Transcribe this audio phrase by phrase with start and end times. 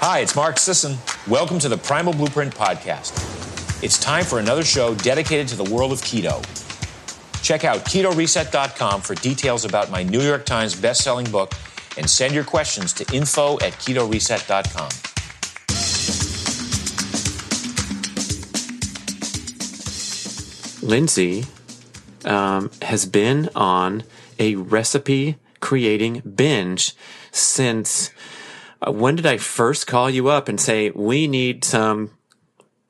[0.00, 0.96] Hi, it's Mark Sisson.
[1.26, 3.12] Welcome to the Primal Blueprint Podcast.
[3.82, 6.40] It's time for another show dedicated to the world of keto.
[7.42, 11.52] Check out ketoreset.com for details about my New York Times best-selling book
[11.96, 14.88] and send your questions to info at ketoreset.com.
[20.88, 21.44] Lindsay
[22.24, 24.04] um, has been on
[24.38, 26.94] a recipe creating binge
[27.32, 28.12] since
[28.86, 32.10] uh, when did I first call you up and say we need some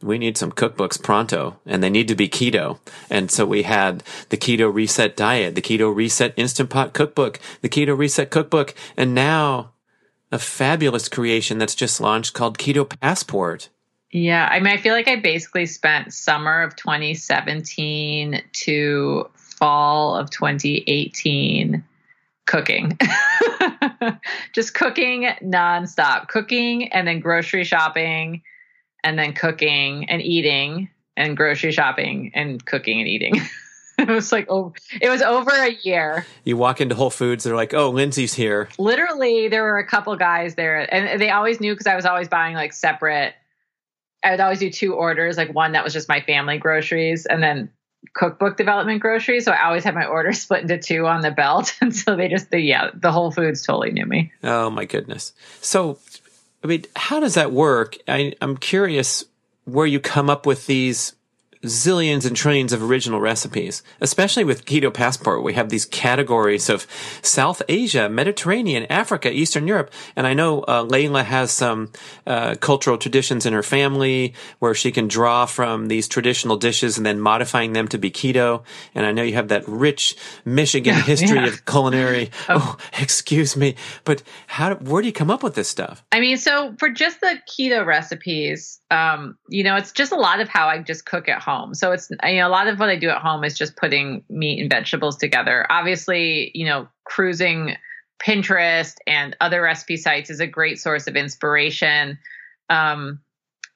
[0.00, 2.78] we need some cookbooks pronto and they need to be keto.
[3.10, 7.68] And so we had the keto reset diet, the keto reset instant pot cookbook, the
[7.68, 9.72] keto reset cookbook, and now
[10.30, 13.70] a fabulous creation that's just launched called keto passport.
[14.10, 20.30] Yeah, I mean, I feel like I basically spent summer of 2017 to fall of
[20.30, 21.84] 2018
[22.48, 22.98] cooking.
[24.52, 28.42] Just cooking nonstop, cooking and then grocery shopping
[29.04, 33.34] and then cooking and eating and grocery shopping and cooking and eating.
[33.98, 37.56] it was like oh it was over a year you walk into whole foods they're
[37.56, 41.74] like oh lindsay's here literally there were a couple guys there and they always knew
[41.74, 43.34] because i was always buying like separate
[44.22, 47.42] i would always do two orders like one that was just my family groceries and
[47.42, 47.68] then
[48.14, 51.74] cookbook development groceries so i always had my order split into two on the belt.
[51.80, 54.32] And so they just the yeah the whole foods totally knew me.
[54.42, 55.32] Oh my goodness.
[55.60, 55.98] So
[56.62, 57.96] I mean, how does that work?
[58.08, 59.24] I, I'm curious
[59.64, 61.14] where you come up with these
[61.62, 65.42] zillions and trillions of original recipes, especially with Keto Passport.
[65.42, 66.86] We have these categories of
[67.22, 69.92] South Asia, Mediterranean, Africa, Eastern Europe.
[70.16, 71.92] And I know uh, Layla has some
[72.26, 77.04] uh, cultural traditions in her family where she can draw from these traditional dishes and
[77.04, 78.62] then modifying them to be keto.
[78.94, 81.46] And I know you have that rich Michigan history yeah.
[81.46, 82.30] of culinary.
[82.50, 82.76] Oh.
[82.78, 83.74] oh, excuse me.
[84.04, 86.02] But how, where do you come up with this stuff?
[86.12, 90.40] I mean, so for just the keto recipes, um, you know, it's just a lot
[90.40, 91.47] of how I just cook at home.
[91.74, 94.24] So it's you know a lot of what I do at home is just putting
[94.28, 95.66] meat and vegetables together.
[95.70, 97.76] Obviously, you know, cruising
[98.22, 102.18] Pinterest and other recipe sites is a great source of inspiration
[102.68, 103.20] um,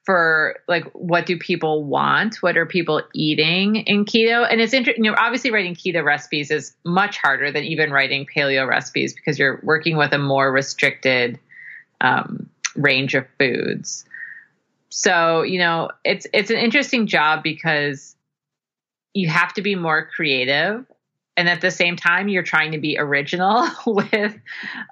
[0.05, 2.37] for like what do people want?
[2.37, 4.47] What are people eating in keto?
[4.51, 5.05] And it's interesting.
[5.05, 9.39] You know, obviously writing keto recipes is much harder than even writing paleo recipes because
[9.39, 11.39] you're working with a more restricted
[12.01, 14.05] um, range of foods.
[14.93, 18.15] So, you know, it's it's an interesting job because
[19.15, 20.85] you have to be more creative
[21.35, 24.39] and at the same time you're trying to be original with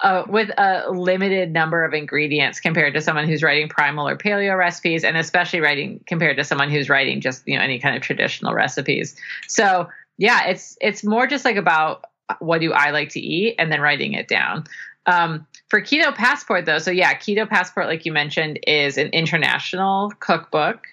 [0.03, 4.57] uh, with a limited number of ingredients compared to someone who's writing primal or paleo
[4.57, 8.01] recipes and especially writing compared to someone who's writing just you know any kind of
[8.01, 9.15] traditional recipes.
[9.49, 12.07] So yeah it's it's more just like about
[12.39, 14.65] what do i like to eat and then writing it down.
[15.05, 20.13] Um, for Keto Passport, though, so yeah, Keto Passport, like you mentioned, is an international
[20.19, 20.89] cookbook.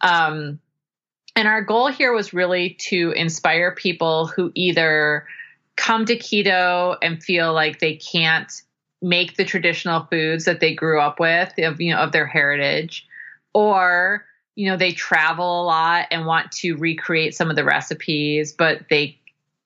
[0.00, 0.58] Um,
[1.36, 5.26] and our goal here was really to inspire people who either
[5.76, 8.52] come to keto and feel like they can't
[9.00, 13.06] make the traditional foods that they grew up with of you know of their heritage
[13.54, 14.24] or
[14.56, 18.80] you know they travel a lot and want to recreate some of the recipes but
[18.90, 19.16] they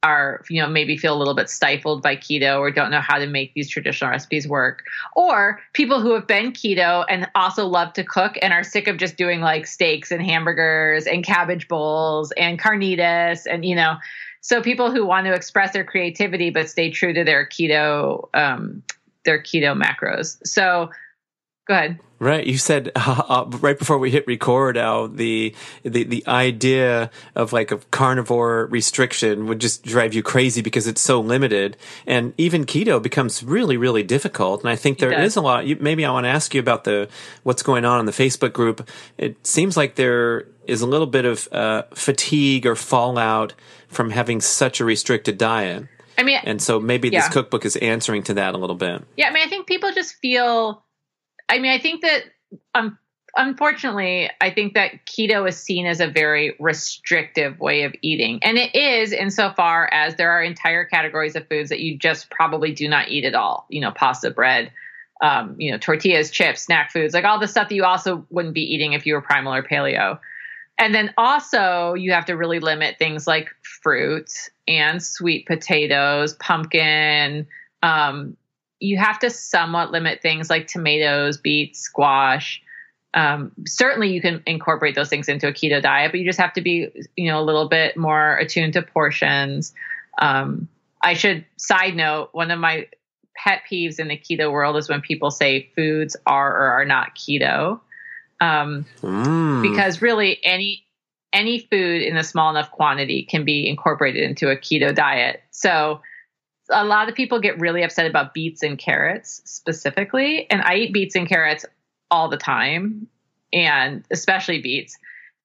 [0.02, 3.18] are you know maybe feel a little bit stifled by keto or don't know how
[3.18, 4.84] to make these traditional recipes work.
[5.16, 8.96] Or people who have been keto and also love to cook and are sick of
[8.96, 13.96] just doing like steaks and hamburgers and cabbage bowls and carnitas and you know.
[14.40, 18.82] So people who want to express their creativity but stay true to their keto um,
[19.24, 20.44] their keto macros.
[20.46, 20.90] So
[21.66, 22.46] go ahead Right.
[22.46, 25.52] You said uh, uh, right before we hit record how the,
[25.82, 31.00] the, the idea of like a carnivore restriction would just drive you crazy because it's
[31.00, 31.76] so limited.
[32.06, 34.60] And even keto becomes really, really difficult.
[34.60, 35.66] And I think there is a lot.
[35.66, 37.08] You, maybe I want to ask you about the,
[37.42, 38.88] what's going on in the Facebook group.
[39.18, 43.52] It seems like there is a little bit of uh, fatigue or fallout
[43.88, 45.88] from having such a restricted diet.
[46.16, 47.22] I mean, and so maybe yeah.
[47.22, 49.02] this cookbook is answering to that a little bit.
[49.16, 49.28] Yeah.
[49.28, 50.84] I mean, I think people just feel
[51.52, 52.22] I mean, I think that
[52.74, 52.98] um,
[53.36, 58.38] unfortunately, I think that keto is seen as a very restrictive way of eating.
[58.42, 62.72] And it is insofar as there are entire categories of foods that you just probably
[62.72, 63.66] do not eat at all.
[63.68, 64.72] You know, pasta, bread,
[65.20, 68.54] um, you know, tortillas, chips, snack foods, like all the stuff that you also wouldn't
[68.54, 70.18] be eating if you were primal or paleo.
[70.78, 74.30] And then also, you have to really limit things like fruit
[74.66, 77.46] and sweet potatoes, pumpkin,
[77.82, 78.38] um,
[78.82, 82.60] you have to somewhat limit things like tomatoes, beets, squash.
[83.14, 86.52] Um, certainly, you can incorporate those things into a keto diet, but you just have
[86.54, 89.72] to be, you know, a little bit more attuned to portions.
[90.20, 90.68] Um,
[91.00, 92.88] I should side note one of my
[93.36, 97.14] pet peeves in the keto world is when people say foods are or are not
[97.14, 97.80] keto.
[98.40, 99.62] Um, mm.
[99.62, 100.84] Because really, any
[101.32, 105.42] any food in a small enough quantity can be incorporated into a keto diet.
[105.50, 106.00] So
[106.72, 110.92] a lot of people get really upset about beets and carrots specifically, and I eat
[110.92, 111.64] beets and carrots
[112.10, 113.06] all the time,
[113.52, 114.98] and especially beets,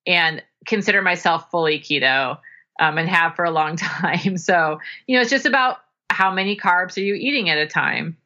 [0.05, 2.37] and consider myself fully keto
[2.79, 4.37] um, and have for a long time.
[4.37, 5.77] So you know, it's just about
[6.09, 8.17] how many carbs are you eating at a time.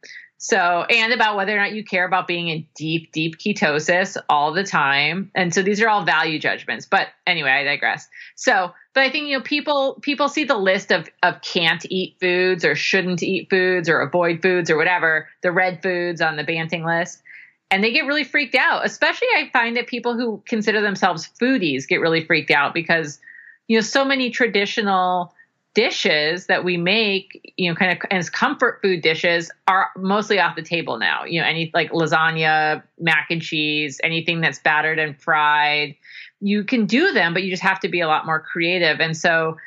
[0.44, 0.58] So,
[0.90, 4.64] and about whether or not you care about being in deep, deep ketosis all the
[4.64, 5.30] time.
[5.36, 6.88] And so these are all value judgments.
[6.88, 8.08] But anyway, I digress.
[8.36, 12.18] So, but I think, you know, people, people see the list of, of can't eat
[12.20, 16.44] foods or shouldn't eat foods or avoid foods or whatever, the red foods on the
[16.44, 17.22] Banting list.
[17.70, 18.84] And they get really freaked out.
[18.84, 23.20] Especially I find that people who consider themselves foodies get really freaked out because,
[23.68, 25.36] you know, so many traditional
[25.74, 30.56] dishes that we make, you know, kind of as comfort food dishes are mostly off
[30.56, 31.24] the table now.
[31.24, 35.96] You know, any like lasagna, mac and cheese, anything that's battered and fried.
[36.42, 39.00] You can do them, but you just have to be a lot more creative.
[39.00, 39.58] And so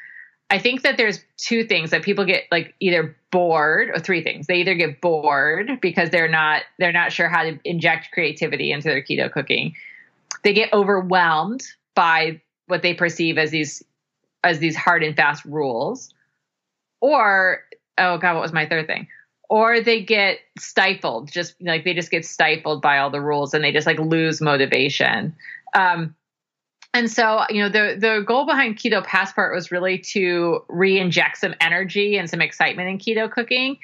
[0.50, 4.46] I think that there's two things that people get like either bored or three things.
[4.46, 8.88] They either get bored because they're not they're not sure how to inject creativity into
[8.88, 9.74] their keto cooking.
[10.42, 11.64] They get overwhelmed
[11.94, 13.82] by what they perceive as these
[14.44, 16.12] as these hard and fast rules.
[17.00, 17.60] Or
[17.98, 19.08] oh god what was my third thing?
[19.50, 23.64] Or they get stifled just like they just get stifled by all the rules and
[23.64, 25.34] they just like lose motivation.
[25.74, 26.14] Um,
[26.92, 31.54] and so you know the the goal behind keto passport was really to re-inject some
[31.60, 33.78] energy and some excitement in keto cooking.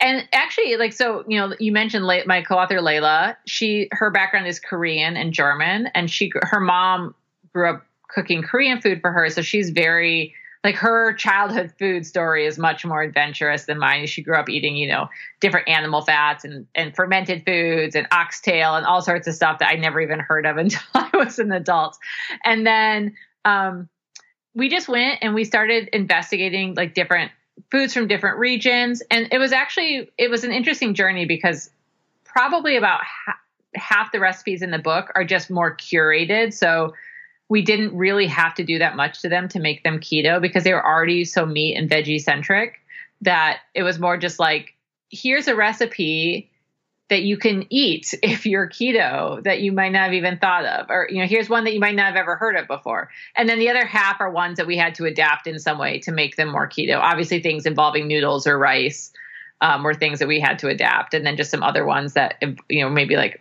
[0.00, 4.58] And actually like so you know you mentioned my co-author layla she her background is
[4.58, 7.14] korean and german and she her mom
[7.52, 9.28] grew up cooking Korean food for her.
[9.30, 10.34] So she's very
[10.64, 14.06] like her childhood food story is much more adventurous than mine.
[14.06, 18.74] She grew up eating, you know, different animal fats and, and fermented foods and oxtail
[18.74, 21.52] and all sorts of stuff that I never even heard of until I was an
[21.52, 21.98] adult.
[22.44, 23.14] And then
[23.44, 23.90] um,
[24.54, 27.30] we just went and we started investigating like different
[27.70, 29.02] foods from different regions.
[29.10, 31.68] And it was actually, it was an interesting journey because
[32.24, 33.38] probably about ha-
[33.74, 36.54] half the recipes in the book are just more curated.
[36.54, 36.94] So
[37.48, 40.64] we didn't really have to do that much to them to make them keto because
[40.64, 42.80] they were already so meat and veggie centric
[43.20, 44.74] that it was more just like
[45.10, 46.50] here's a recipe
[47.10, 50.86] that you can eat if you're keto that you might not have even thought of
[50.90, 53.10] or you know here's one that you might not have ever heard of before.
[53.36, 55.98] And then the other half are ones that we had to adapt in some way
[56.00, 56.98] to make them more keto.
[56.98, 59.12] Obviously things involving noodles or rice
[59.60, 62.42] um, were things that we had to adapt, and then just some other ones that
[62.68, 63.38] you know maybe like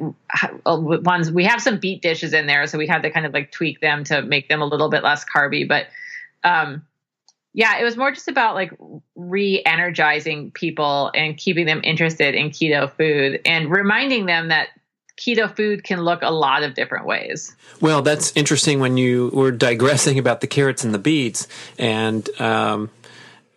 [0.65, 3.51] ones we have some beet dishes in there, so we had to kind of like
[3.51, 5.68] tweak them to make them a little bit less carby.
[5.68, 5.88] But
[6.44, 6.86] um,
[7.54, 8.71] yeah, it was more just about like
[9.15, 14.69] re-energizing people and keeping them interested in keto food and reminding them that
[15.18, 17.56] keto food can look a lot of different ways.
[17.80, 22.89] Well, that's interesting when you were digressing about the carrots and the beets, and um,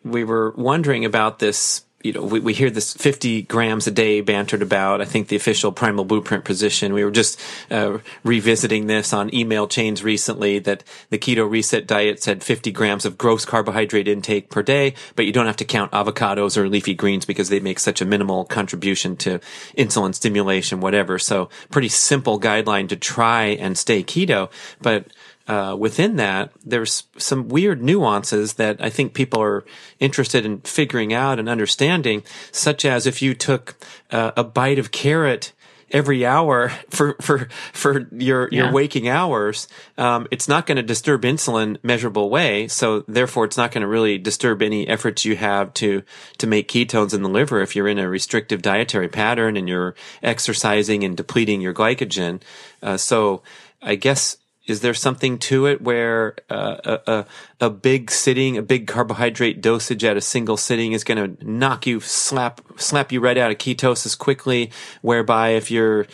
[0.05, 4.21] we were wondering about this you know, we, we hear this 50 grams a day
[4.21, 5.01] bantered about.
[5.01, 6.93] I think the official primal blueprint position.
[6.93, 7.41] We were just
[7.71, 13.07] uh, revisiting this on email chains recently that the keto reset diet said 50 grams
[13.07, 16.95] of gross carbohydrate intake per day, but you don't have to count avocados or leafy
[16.95, 19.41] greens because they make such a minimal contribution to
[19.77, 21.19] insulin stimulation, whatever.
[21.19, 24.51] So pretty simple guideline to try and stay keto.
[24.81, 25.07] But
[25.49, 29.65] uh, within that, there's some weird nuances that I think people are
[30.01, 33.77] interested in figuring out and understanding, such as if you took
[34.11, 35.53] uh, a bite of carrot
[35.93, 38.65] every hour for for for your yeah.
[38.65, 42.69] your waking hours, um, it's not going to disturb insulin measurable way.
[42.69, 46.03] So therefore, it's not going to really disturb any efforts you have to
[46.39, 49.95] to make ketones in the liver if you're in a restrictive dietary pattern and you're
[50.23, 52.43] exercising and depleting your glycogen.
[52.83, 53.43] Uh, so
[53.81, 57.27] I guess is there something to it where uh, a,
[57.61, 61.87] a, big sitting, a big carbohydrate dosage at a single sitting is going to knock
[61.87, 64.71] you, slap slap you right out of ketosis quickly?
[65.03, 66.07] Whereby if you're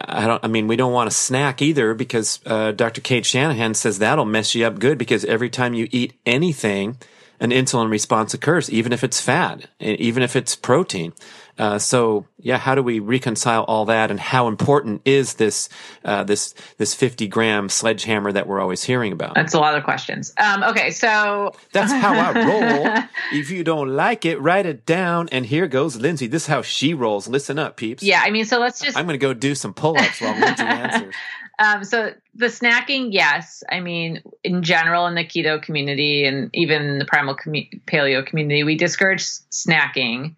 [0.00, 0.44] I don't.
[0.44, 3.00] I mean, we don't want to snack either because uh, Dr.
[3.00, 6.98] Cate Shanahan says that'll mess you up good because every time you eat anything,
[7.38, 11.12] an insulin response occurs, even if it's fat, even if it's protein.
[11.58, 15.68] Uh, so yeah, how do we reconcile all that, and how important is this
[16.04, 19.34] uh, this this fifty gram sledgehammer that we're always hearing about?
[19.34, 20.32] That's a lot of questions.
[20.38, 23.04] Um, okay, so that's how I roll.
[23.32, 25.28] if you don't like it, write it down.
[25.32, 26.28] And here goes Lindsay.
[26.28, 27.26] This is how she rolls.
[27.26, 28.04] Listen up, peeps.
[28.04, 28.96] Yeah, I mean, so let's just.
[28.96, 31.14] I'm going to go do some pull ups while Lindsay answers.
[31.58, 33.64] Um, so the snacking, yes.
[33.68, 37.54] I mean, in general, in the keto community and even the primal com-
[37.86, 40.36] paleo community, we discourage snacking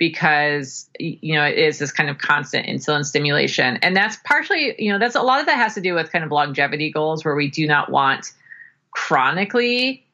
[0.00, 3.76] because you know it is this kind of constant insulin stimulation.
[3.82, 6.24] And that's partially you know that's a lot of that has to do with kind
[6.24, 8.32] of longevity goals where we do not want
[8.92, 10.04] chronically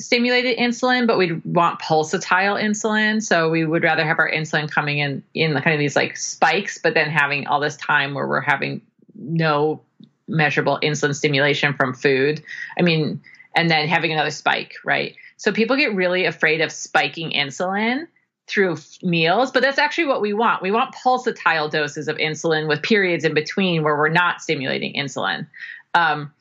[0.00, 3.20] stimulated insulin but we want pulsatile insulin.
[3.20, 6.78] So we would rather have our insulin coming in in kind of these like spikes
[6.78, 8.82] but then having all this time where we're having
[9.16, 9.82] no
[10.28, 12.40] measurable insulin stimulation from food.
[12.78, 13.20] I mean
[13.56, 15.16] and then having another spike right?
[15.38, 18.06] So people get really afraid of spiking insulin
[18.46, 20.62] through meals, but that's actually what we want.
[20.62, 25.46] We want pulsatile doses of insulin with periods in between where we're not stimulating insulin.
[25.94, 26.32] Um,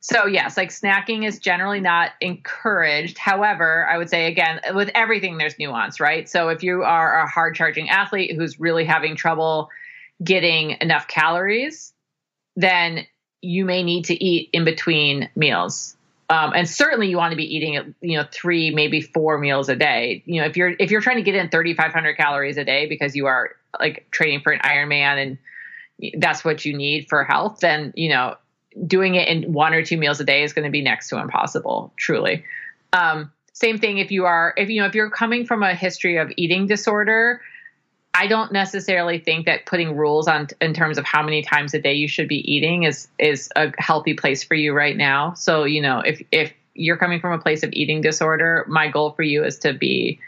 [0.00, 3.18] so yes, like snacking is generally not encouraged.
[3.18, 6.28] However, I would say again, with everything there's nuance, right?
[6.28, 9.68] So if you are a hard charging athlete who's really having trouble
[10.22, 11.92] getting enough calories,
[12.54, 13.06] then
[13.42, 15.96] you may need to eat in between meals.
[16.30, 19.76] Um, and certainly you want to be eating you know three maybe four meals a
[19.76, 20.22] day.
[20.26, 23.16] You know if you're if you're trying to get in 3500 calories a day because
[23.16, 25.38] you are like training for an ironman
[26.02, 28.36] and that's what you need for health then you know
[28.86, 31.18] doing it in one or two meals a day is going to be next to
[31.18, 32.44] impossible truly.
[32.92, 36.16] Um, same thing if you are if you know if you're coming from a history
[36.16, 37.40] of eating disorder
[38.18, 41.78] I don't necessarily think that putting rules on in terms of how many times a
[41.78, 45.34] day you should be eating is is a healthy place for you right now.
[45.34, 49.12] So, you know, if if you're coming from a place of eating disorder, my goal
[49.12, 50.18] for you is to be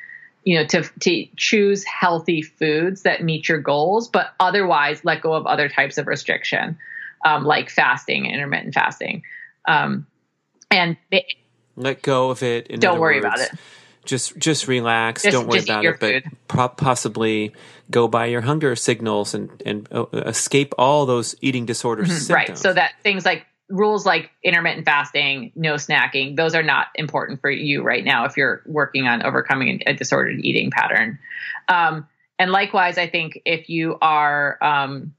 [0.45, 5.33] you know to to choose healthy foods that meet your goals, but otherwise let go
[5.33, 6.79] of other types of restriction,
[7.25, 9.25] um, like fasting, intermittent fasting,
[9.67, 10.07] um,
[10.71, 11.25] and it,
[11.75, 12.81] let go of it.
[12.81, 13.27] don't worry words.
[13.27, 13.59] about it
[14.11, 15.23] just just relax.
[15.23, 15.99] Just, Don't worry about it.
[15.99, 16.37] Food.
[16.49, 17.53] But possibly
[17.91, 22.09] go by your hunger signals and and uh, escape all those eating disorders.
[22.09, 22.35] mm-hmm.
[22.35, 22.59] Right.
[22.59, 27.51] So that things like rules like intermittent fasting, no snacking, those are not important for
[27.51, 31.19] you right now if you're working on overcoming a disordered eating pattern.
[31.69, 32.09] Um,
[32.41, 35.15] and likewise, I think if you are um,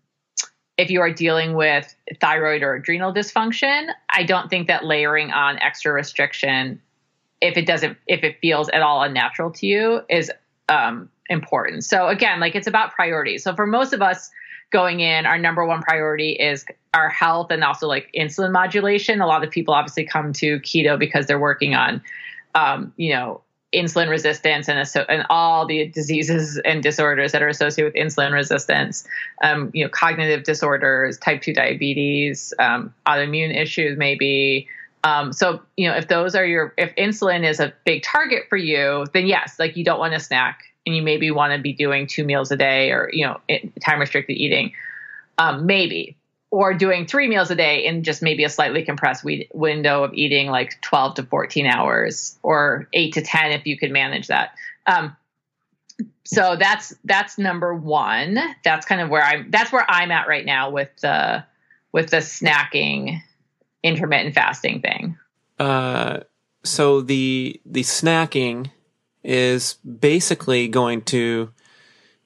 [0.78, 5.60] if you are dealing with thyroid or adrenal dysfunction, I don't think that layering on
[5.60, 6.82] extra restriction
[7.42, 10.32] if it doesn't if it feels at all unnatural to you is
[10.70, 11.84] um, important.
[11.84, 13.44] So again like it's about priorities.
[13.44, 14.30] So for most of us
[14.72, 19.20] going in our number one priority is our health and also like insulin modulation.
[19.20, 22.02] A lot of people obviously come to keto because they're working on
[22.56, 23.42] um, you know
[23.74, 29.08] insulin resistance and, and all the diseases and disorders that are associated with insulin resistance,
[29.44, 34.68] um, you know, cognitive disorders, type 2 diabetes, um, autoimmune issues, maybe,
[35.04, 38.58] um, so, you know, if those are your, if insulin is a big target for
[38.58, 41.74] you, then yes, like you don't want to snack and you maybe want to be
[41.74, 43.40] doing two meals a day or, you know,
[43.82, 44.74] time restricted eating.
[45.38, 46.18] Um, maybe.
[46.52, 50.14] Or doing three meals a day in just maybe a slightly compressed we- window of
[50.14, 54.54] eating like 12 to 14 hours or eight to 10 if you could manage that.
[54.86, 55.16] Um,
[56.24, 58.38] so that's that's number one.
[58.64, 59.52] That's kind of where I'm.
[59.52, 61.44] That's where I'm at right now with the
[61.92, 63.22] with the snacking
[63.84, 65.18] intermittent fasting thing?
[65.60, 66.22] Uh,
[66.64, 68.72] so the the snacking
[69.24, 71.52] is basically going to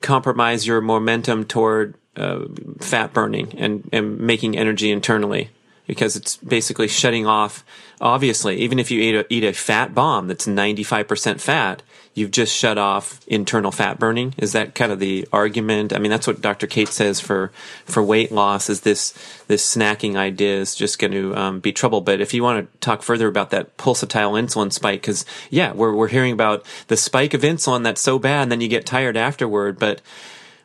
[0.01, 2.45] compromise your momentum toward uh,
[2.79, 5.49] fat burning and, and making energy internally
[5.87, 7.63] because it's basically shutting off.
[8.01, 11.81] Obviously, even if you eat a, eat a fat bomb that's 95% fat,
[12.13, 14.33] you've just shut off internal fat burning.
[14.37, 15.93] Is that kind of the argument?
[15.93, 16.65] I mean, that's what Dr.
[16.65, 17.51] Cate says for,
[17.85, 19.13] for weight loss is this,
[19.47, 22.01] this snacking idea is just going to um, be trouble.
[22.01, 25.93] But if you want to talk further about that pulsatile insulin spike, because yeah, we're,
[25.93, 29.17] we're hearing about the spike of insulin that's so bad and then you get tired
[29.17, 30.01] afterward, but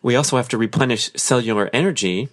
[0.02, 2.28] we also have to replenish cellular energy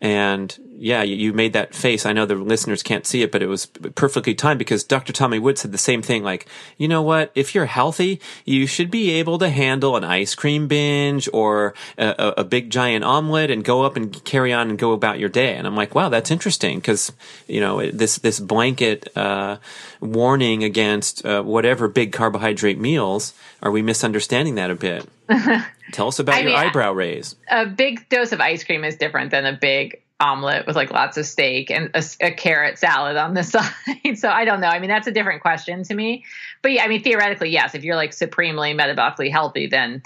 [0.00, 2.04] and yeah, you, made that face.
[2.04, 5.12] I know the listeners can't see it, but it was perfectly timed because Dr.
[5.12, 6.24] Tommy Wood said the same thing.
[6.24, 7.30] Like, you know what?
[7.36, 12.34] If you're healthy, you should be able to handle an ice cream binge or a,
[12.38, 15.54] a big giant omelet and go up and carry on and go about your day.
[15.54, 17.12] And I'm like, wow, that's interesting because,
[17.46, 19.58] you know, this, this blanket, uh,
[20.00, 23.34] warning against, uh, whatever big carbohydrate meals.
[23.62, 25.08] Are we misunderstanding that a bit?
[25.92, 27.36] Tell us about I your mean, eyebrow raise.
[27.48, 31.16] A big dose of ice cream is different than a big omelet with like lots
[31.16, 33.72] of steak and a, a, carrot salad on the side.
[34.14, 34.68] so I don't know.
[34.68, 36.24] I mean, that's a different question to me.
[36.62, 40.02] But yeah, I mean, theoretically, yes, if you're like supremely metabolically healthy, then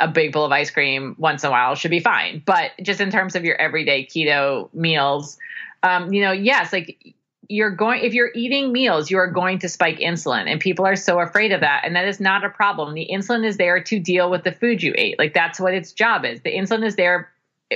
[0.00, 2.42] a big bowl of ice cream once in a while should be fine.
[2.44, 5.38] But just in terms of your everyday keto meals,
[5.84, 7.14] um, you know, yes, like
[7.48, 10.96] you're going if you're eating meals you are going to spike insulin and people are
[10.96, 13.98] so afraid of that and that is not a problem the insulin is there to
[13.98, 16.96] deal with the food you ate like that's what its job is the insulin is
[16.96, 17.30] there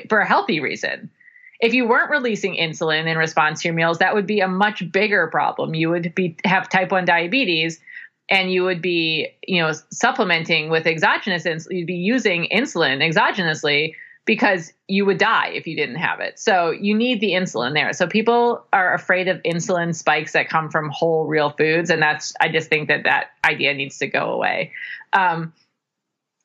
[0.09, 1.11] for a healthy reason
[1.61, 4.91] if you weren't releasing insulin in response to your meals that would be a much
[4.91, 7.81] bigger problem you would be have type 1 diabetes
[8.29, 13.95] and you would be, you know, supplementing with exogenous insulin, you'd be using insulin exogenously
[14.27, 16.39] because you would die if you didn't have it.
[16.39, 17.95] So you need the insulin there.
[17.95, 22.35] So people are afraid of insulin spikes that come from whole real foods, and that's
[22.39, 24.73] I just think that that idea needs to go away.
[25.15, 25.55] Um,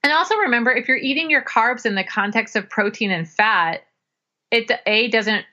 [0.01, 3.83] and also remember, if you're eating your carbs in the context of protein and fat,
[4.53, 5.45] it a doesn't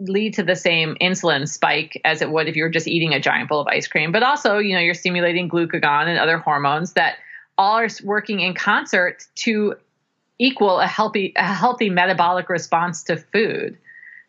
[0.00, 3.20] lead to the same insulin spike as it would if you were just eating a
[3.20, 4.12] giant bowl of ice cream.
[4.12, 7.16] But also, you know, you're stimulating glucagon and other hormones that
[7.56, 9.74] all are working in concert to
[10.38, 13.76] equal a healthy a healthy metabolic response to food.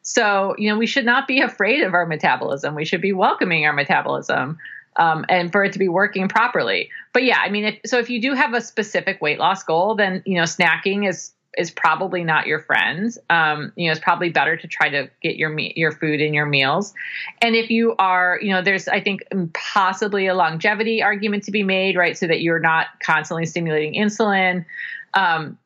[0.01, 2.73] So, you know, we should not be afraid of our metabolism.
[2.73, 4.57] We should be welcoming our metabolism
[4.95, 6.89] um, and for it to be working properly.
[7.13, 9.95] But yeah, I mean, if, so if you do have a specific weight loss goal,
[9.95, 13.11] then you know, snacking is is probably not your friend.
[13.29, 16.33] Um, you know, it's probably better to try to get your me- your food in
[16.33, 16.93] your meals.
[17.41, 21.63] And if you are, you know, there's I think possibly a longevity argument to be
[21.63, 22.17] made, right?
[22.17, 24.65] So that you're not constantly stimulating insulin.
[25.13, 25.57] Um,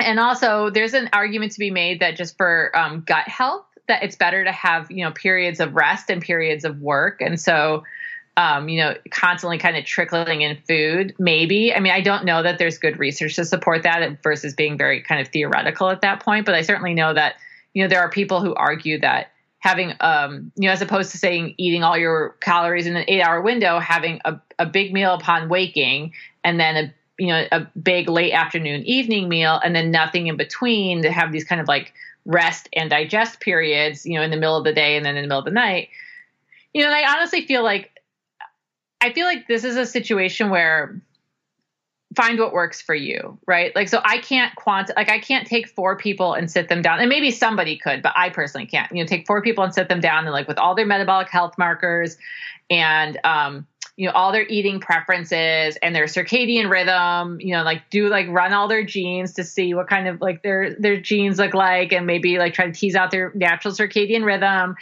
[0.00, 4.02] and also, there's an argument to be made that just for um, gut health, that
[4.02, 7.20] it's better to have you know periods of rest and periods of work.
[7.20, 7.84] And so,
[8.36, 11.14] um, you know, constantly kind of trickling in food.
[11.18, 11.74] Maybe.
[11.74, 15.02] I mean, I don't know that there's good research to support that versus being very
[15.02, 16.46] kind of theoretical at that point.
[16.46, 17.36] But I certainly know that,
[17.74, 21.18] you know, there are people who argue that having, um, you know, as opposed to
[21.18, 25.14] saying eating all your calories in an eight hour window, having a, a big meal
[25.14, 26.12] upon waking
[26.42, 30.36] and then a, you know, a big late afternoon evening meal and then nothing in
[30.36, 34.36] between to have these kind of like rest and digest periods, you know, in the
[34.36, 35.88] middle of the day and then in the middle of the night.
[36.72, 37.93] You know, I honestly feel like
[39.04, 41.00] I feel like this is a situation where
[42.16, 43.74] find what works for you, right?
[43.74, 47.00] Like, so I can't quant, like, I can't take four people and sit them down,
[47.00, 48.90] and maybe somebody could, but I personally can't.
[48.92, 51.28] You know, take four people and sit them down and like with all their metabolic
[51.28, 52.16] health markers
[52.70, 57.90] and, um, you know, all their eating preferences and their circadian rhythm, you know, like
[57.90, 61.38] do like run all their genes to see what kind of like their their genes
[61.38, 64.74] look like and maybe like try to tease out their natural circadian rhythm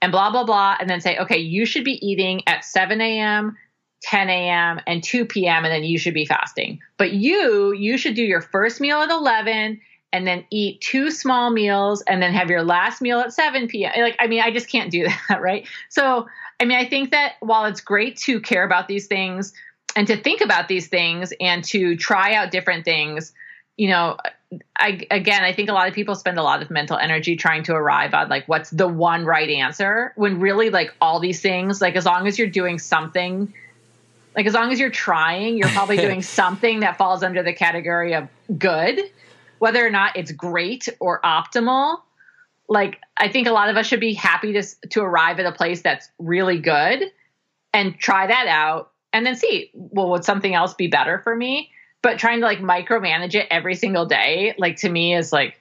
[0.00, 3.56] and blah blah blah and then say, okay, you should be eating at 7 a.m.
[4.04, 4.80] 10 a.m.
[4.86, 5.64] and 2 p.m.
[5.64, 6.78] and then you should be fasting.
[6.98, 9.80] But you, you should do your first meal at 11
[10.12, 13.92] and then eat two small meals and then have your last meal at 7 p.m.
[13.96, 15.66] Like, I mean, I just can't do that, right?
[15.88, 16.28] So,
[16.60, 19.54] I mean, I think that while it's great to care about these things
[19.96, 23.32] and to think about these things and to try out different things,
[23.78, 24.18] you know,
[24.78, 27.64] I again, I think a lot of people spend a lot of mental energy trying
[27.64, 31.80] to arrive on like what's the one right answer when really like all these things,
[31.80, 33.52] like as long as you're doing something
[34.36, 38.14] like as long as you're trying, you're probably doing something that falls under the category
[38.14, 39.00] of good,
[39.58, 41.98] whether or not it's great or optimal.
[42.68, 45.52] Like I think a lot of us should be happy to to arrive at a
[45.52, 47.04] place that's really good
[47.72, 51.70] and try that out and then see, well, would something else be better for me?
[52.02, 55.60] But trying to like micromanage it every single day, like to me is like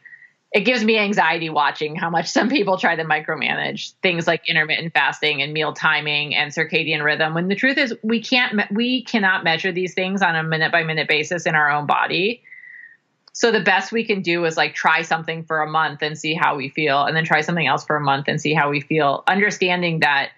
[0.53, 4.93] it gives me anxiety watching how much some people try to micromanage things like intermittent
[4.93, 9.43] fasting and meal timing and circadian rhythm when the truth is we can't we cannot
[9.43, 12.43] measure these things on a minute by minute basis in our own body.
[13.35, 16.35] So the best we can do is like try something for a month and see
[16.35, 18.79] how we feel and then try something else for a month and see how we
[18.79, 19.23] feel.
[19.27, 20.29] Understanding that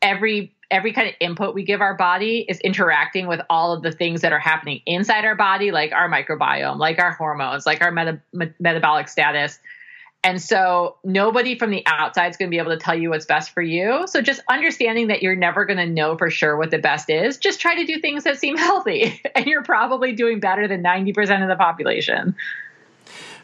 [0.00, 3.92] every every kind of input we give our body is interacting with all of the
[3.92, 7.90] things that are happening inside our body, like our microbiome, like our hormones, like our
[7.90, 9.58] meta- me- metabolic status.
[10.24, 13.24] And so nobody from the outside is going to be able to tell you what's
[13.24, 14.04] best for you.
[14.08, 17.38] So just understanding that you're never going to know for sure what the best is,
[17.38, 19.22] just try to do things that seem healthy.
[19.34, 22.34] And you're probably doing better than 90% of the population.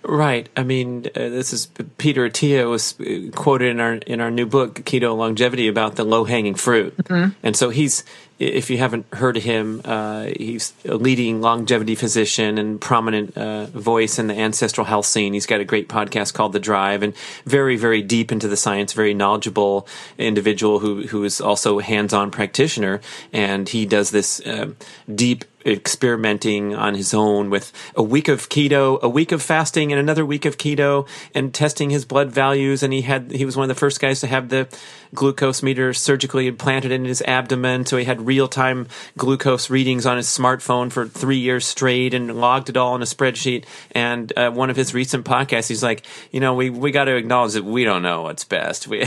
[0.07, 0.49] Right.
[0.57, 4.47] I mean, uh, this is Peter Attia was uh, quoted in our in our new
[4.47, 7.31] book Keto Longevity about the low hanging fruit, mm-hmm.
[7.43, 8.05] and so he's
[8.39, 13.67] if you haven't heard of him, uh, he's a leading longevity physician and prominent uh,
[13.67, 15.33] voice in the ancestral health scene.
[15.33, 18.93] He's got a great podcast called The Drive, and very very deep into the science,
[18.93, 19.87] very knowledgeable
[20.19, 23.01] individual who who is also a hands on practitioner,
[23.33, 24.73] and he does this uh,
[25.15, 30.01] deep experimenting on his own with a week of keto, a week of fasting, and
[30.01, 32.83] another week of keto, and testing his blood values.
[32.83, 34.69] And he had he was one of the first guys to have the
[35.15, 40.17] glucose meter surgically implanted in his abdomen, so he had real time glucose readings on
[40.17, 43.65] his smartphone for three years straight, and logged it all in a spreadsheet.
[43.93, 47.17] And uh, one of his recent podcasts, he's like, you know, we we got to
[47.17, 48.89] acknowledge that we don't know what's best.
[48.95, 49.05] We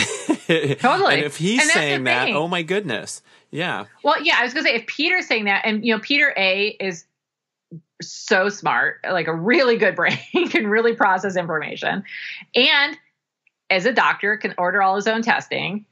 [0.76, 1.16] totally.
[1.16, 3.22] and if he's saying that, oh my goodness.
[3.52, 3.86] Yeah.
[4.04, 6.76] Well, yeah, I was gonna say if Peter's saying that, and you know, Peter A
[6.80, 7.06] is
[8.02, 12.04] so smart, like a really good brain, can really process information,
[12.56, 12.98] and
[13.70, 15.86] as a doctor can order all his own testing.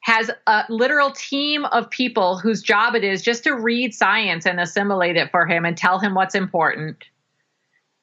[0.00, 4.60] Has a literal team of people whose job it is just to read science and
[4.60, 7.04] assimilate it for him and tell him what's important.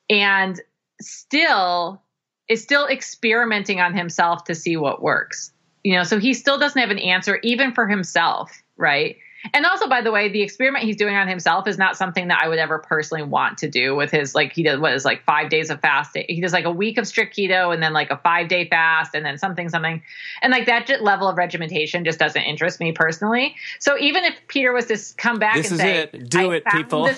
[0.10, 0.62] And
[1.02, 2.02] still
[2.48, 5.52] is still experimenting on himself to see what works.
[5.84, 9.18] You know, so he still doesn't have an answer even for himself, right?
[9.54, 12.42] And also, by the way, the experiment he's doing on himself is not something that
[12.44, 15.24] I would ever personally want to do with his like he does what is like
[15.24, 16.26] five days of fasting.
[16.28, 19.16] He does like a week of strict keto and then like a five day fast
[19.16, 20.02] and then something something,
[20.42, 23.56] and like that level of regimentation just doesn't interest me personally.
[23.80, 26.66] So even if Peter was to come back this and is say, it, do it,
[26.66, 27.10] people.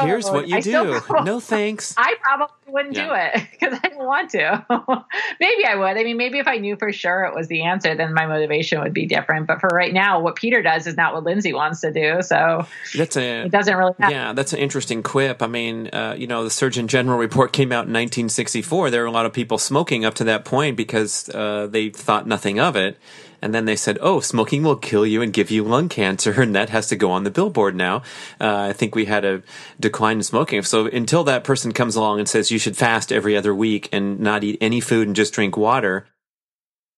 [0.00, 1.00] Here's what you I do.
[1.24, 1.94] No thanks.
[1.96, 3.32] I probably wouldn't Yeah.
[3.32, 4.64] do it because I don't want to.
[5.40, 5.96] maybe I would.
[5.96, 8.80] I mean, maybe if I knew for sure it was the answer, then my motivation
[8.80, 9.46] would be different.
[9.46, 12.22] But for right now, what Peter does is not what Lindsay wants to do.
[12.22, 12.66] So
[12.96, 14.14] That's a it doesn't really matter.
[14.14, 15.42] Yeah, that's an interesting quip.
[15.42, 18.90] I mean, uh, you know, the Surgeon General report came out in 1964.
[18.90, 22.26] There were a lot of people smoking up to that point because uh, they thought
[22.26, 22.96] nothing of it.
[23.42, 26.34] And then they said, oh, smoking will kill you and give you lung cancer.
[26.46, 28.02] And that has to go on the billboard now.
[28.40, 29.42] Uh, I think we had a
[29.80, 30.62] decline in smoking.
[30.62, 34.20] So until that person comes along and says you should fast every other week and
[34.20, 36.06] not eat any food and just drink water,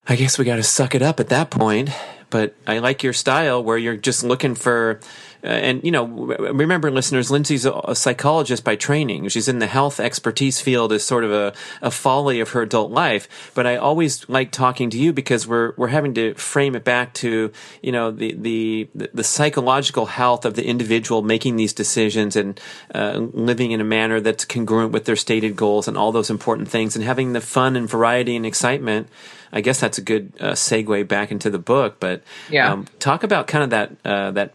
[0.06, 1.90] I guess we got to suck it up at that point.
[2.30, 5.00] But I like your style where you're just looking for,
[5.42, 9.28] uh, and you know, remember, listeners, Lindsay's a, a psychologist by training.
[9.28, 12.90] She's in the health expertise field as sort of a, a folly of her adult
[12.90, 13.50] life.
[13.54, 17.14] But I always like talking to you because we're we're having to frame it back
[17.14, 17.50] to
[17.82, 22.60] you know the the the psychological health of the individual making these decisions and
[22.94, 26.68] uh, living in a manner that's congruent with their stated goals and all those important
[26.68, 29.08] things, and having the fun and variety and excitement.
[29.52, 31.96] I guess that's a good uh, segue back into the book.
[32.00, 32.72] But Yeah.
[32.72, 34.54] um, talk about kind of that uh, that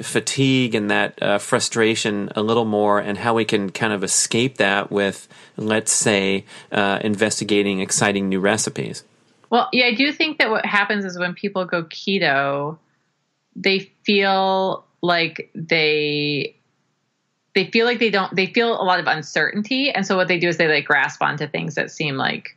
[0.00, 4.56] fatigue and that uh, frustration a little more, and how we can kind of escape
[4.58, 9.04] that with, let's say, uh, investigating exciting new recipes.
[9.50, 12.78] Well, yeah, I do think that what happens is when people go keto,
[13.56, 16.54] they feel like they
[17.54, 20.38] they feel like they don't they feel a lot of uncertainty and so what they
[20.38, 22.56] do is they like grasp onto things that seem like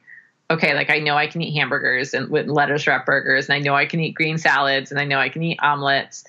[0.51, 3.59] okay like i know i can eat hamburgers and with lettuce wrap burgers and i
[3.59, 6.23] know i can eat green salads and i know i can eat omelets.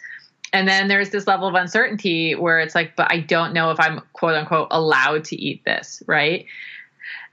[0.54, 3.80] And then there's this level of uncertainty where it's like but i don't know if
[3.80, 6.46] i'm quote unquote allowed to eat this right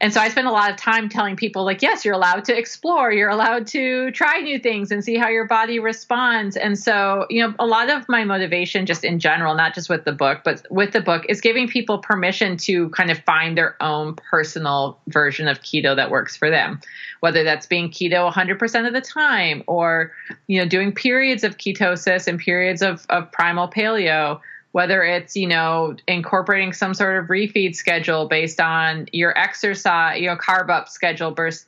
[0.01, 2.57] and so I spend a lot of time telling people, like, yes, you're allowed to
[2.57, 6.55] explore, you're allowed to try new things and see how your body responds.
[6.55, 10.05] And so, you know, a lot of my motivation, just in general, not just with
[10.05, 13.75] the book, but with the book, is giving people permission to kind of find their
[13.83, 16.79] own personal version of keto that works for them,
[17.19, 20.13] whether that's being keto 100% of the time or,
[20.47, 24.39] you know, doing periods of ketosis and periods of, of primal paleo
[24.71, 30.27] whether it's you know incorporating some sort of refeed schedule based on your exercise you
[30.27, 31.65] know carb up schedule burst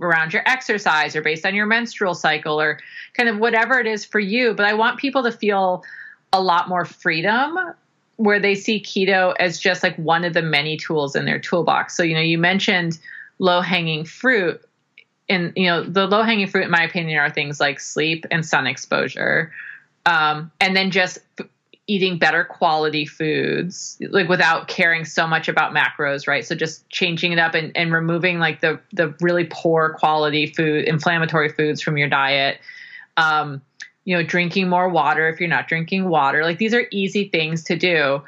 [0.00, 2.78] around your exercise or based on your menstrual cycle or
[3.14, 4.54] kind of whatever it is for you.
[4.54, 5.84] But i want people to feel
[6.32, 7.56] a lot more freedom
[8.16, 11.96] where they see keto as just like one of the many tools in their toolbox.
[11.96, 12.98] So you know you mentioned
[13.38, 14.60] low hanging fruit.
[15.28, 18.44] And you know the low hanging fruit in my opinion are things like sleep and
[18.44, 19.52] sun exposure.
[20.04, 21.20] Um, and then just
[21.92, 26.42] eating better quality foods like without caring so much about macros right?
[26.42, 30.86] So just changing it up and, and removing like the the really poor quality food
[30.86, 32.58] inflammatory foods from your diet.
[33.18, 33.60] Um,
[34.04, 36.44] you know drinking more water if you're not drinking water.
[36.44, 38.22] Like these are easy things to do.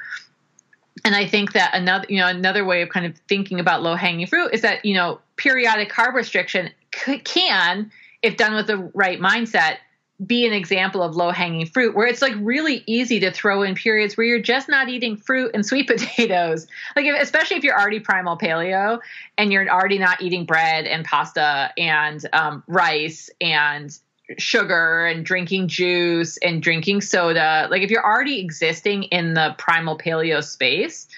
[1.05, 3.95] And i think that another you know another way of kind of thinking about low
[3.95, 7.91] hanging fruit is that you know periodic carb restriction can
[8.23, 9.79] if done with the right mindset
[10.25, 13.75] be an example of low hanging fruit where it's like really easy to throw in
[13.75, 16.67] periods where you're just not eating fruit and sweet potatoes.
[16.95, 19.01] Like if, especially if you're already primal paleo
[19.37, 23.97] and you're already not eating bread and pasta and um, rice and
[24.39, 27.69] sugar and drinking juice and drinking soda.
[27.71, 31.09] Like if you're already existing in the primal paleo space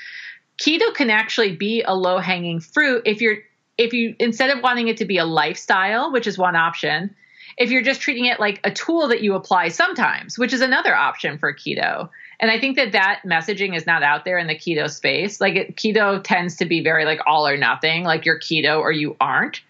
[0.58, 3.38] keto can actually be a low hanging fruit if you're
[3.78, 7.14] if you instead of wanting it to be a lifestyle which is one option
[7.56, 10.94] if you're just treating it like a tool that you apply sometimes, which is another
[10.94, 12.10] option for keto.
[12.38, 15.40] And I think that that messaging is not out there in the keto space.
[15.40, 18.92] Like it, keto tends to be very like all or nothing, like you're keto or
[18.92, 19.62] you aren't,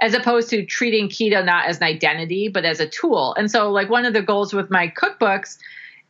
[0.00, 3.34] as opposed to treating keto not as an identity, but as a tool.
[3.34, 5.58] And so, like, one of the goals with my cookbooks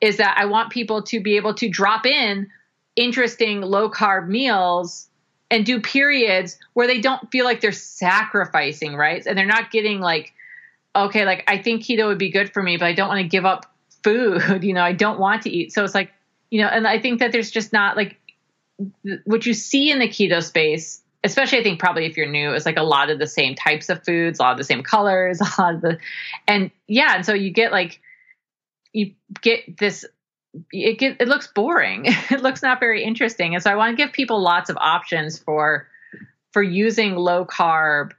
[0.00, 2.48] is that I want people to be able to drop in
[2.96, 5.08] interesting low carb meals
[5.50, 9.24] and do periods where they don't feel like they're sacrificing, right?
[9.26, 10.32] And they're not getting like,
[11.06, 13.28] okay, like I think keto would be good for me, but I don't want to
[13.28, 13.66] give up
[14.02, 14.42] food.
[14.62, 15.72] You know, I don't want to eat.
[15.72, 16.12] So it's like,
[16.50, 18.16] you know, and I think that there's just not like
[19.24, 22.66] what you see in the keto space especially I think probably if you're new, it's
[22.66, 25.40] like a lot of the same types of foods, a lot of the same colors,
[25.58, 25.98] a lot of the,
[26.46, 28.00] and yeah, and so you get like,
[28.92, 30.04] you get this,
[30.72, 32.04] it get it looks boring.
[32.30, 35.38] it looks not very interesting, and so I want to give people lots of options
[35.38, 35.88] for
[36.52, 38.12] for using low carb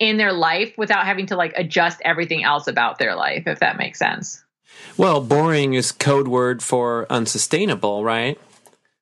[0.00, 3.76] in their life without having to like adjust everything else about their life, if that
[3.76, 4.42] makes sense.
[4.96, 8.40] Well, boring is code word for unsustainable, right?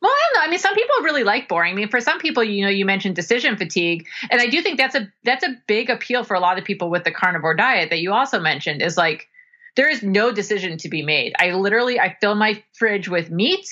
[0.01, 0.47] Well, I don't know.
[0.47, 1.73] I mean, some people really like boring.
[1.73, 4.79] I mean, for some people, you know, you mentioned decision fatigue, and I do think
[4.79, 7.91] that's a that's a big appeal for a lot of people with the carnivore diet
[7.91, 8.83] that you also mentioned.
[8.83, 9.29] Is like
[9.77, 11.33] there is no decision to be made.
[11.39, 13.69] I literally I fill my fridge with meat,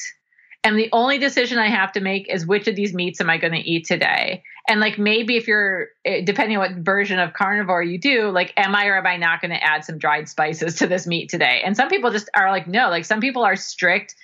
[0.64, 3.38] and the only decision I have to make is which of these meats am I
[3.38, 4.42] going to eat today.
[4.68, 8.52] And like maybe if you're eh, depending on what version of carnivore you do, like
[8.56, 11.28] am I or am I not going to add some dried spices to this meat
[11.28, 11.62] today?
[11.64, 12.88] And some people just are like no.
[12.90, 14.14] Like some people are strict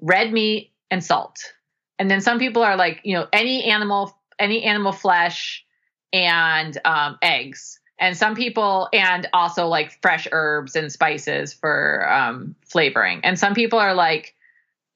[0.00, 1.38] red meat and salt.
[1.98, 5.64] And then some people are like, you know, any animal, any animal flesh
[6.12, 7.78] and um, eggs.
[7.98, 13.20] And some people, and also like fresh herbs and spices for um, flavoring.
[13.22, 14.34] And some people are like,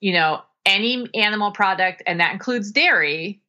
[0.01, 3.41] you know, any animal product, and that includes dairy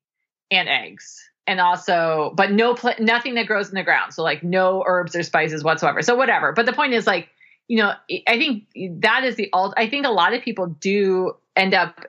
[0.52, 1.29] and eggs.
[1.50, 4.14] And also, but no, pl- nothing that grows in the ground.
[4.14, 6.04] So, like, no herbs or spices whatsoever.
[6.04, 6.52] So, whatever.
[6.52, 7.28] But the point is, like,
[7.68, 7.94] you know,
[8.28, 8.66] I think
[9.02, 9.74] that is the alt.
[9.76, 12.06] I think a lot of people do end up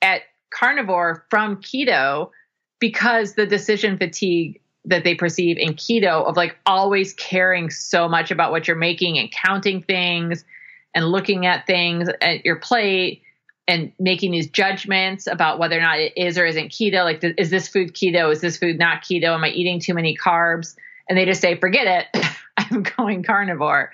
[0.00, 2.30] at carnivore from keto
[2.78, 8.30] because the decision fatigue that they perceive in keto of like always caring so much
[8.30, 10.46] about what you're making and counting things
[10.94, 13.22] and looking at things at your plate
[13.68, 17.50] and making these judgments about whether or not it is or isn't keto like is
[17.50, 18.32] this food keto?
[18.32, 19.34] Is this food not keto?
[19.34, 20.76] Am i eating too many carbs?
[21.08, 22.24] And they just say forget it.
[22.56, 23.90] I'm going carnivore.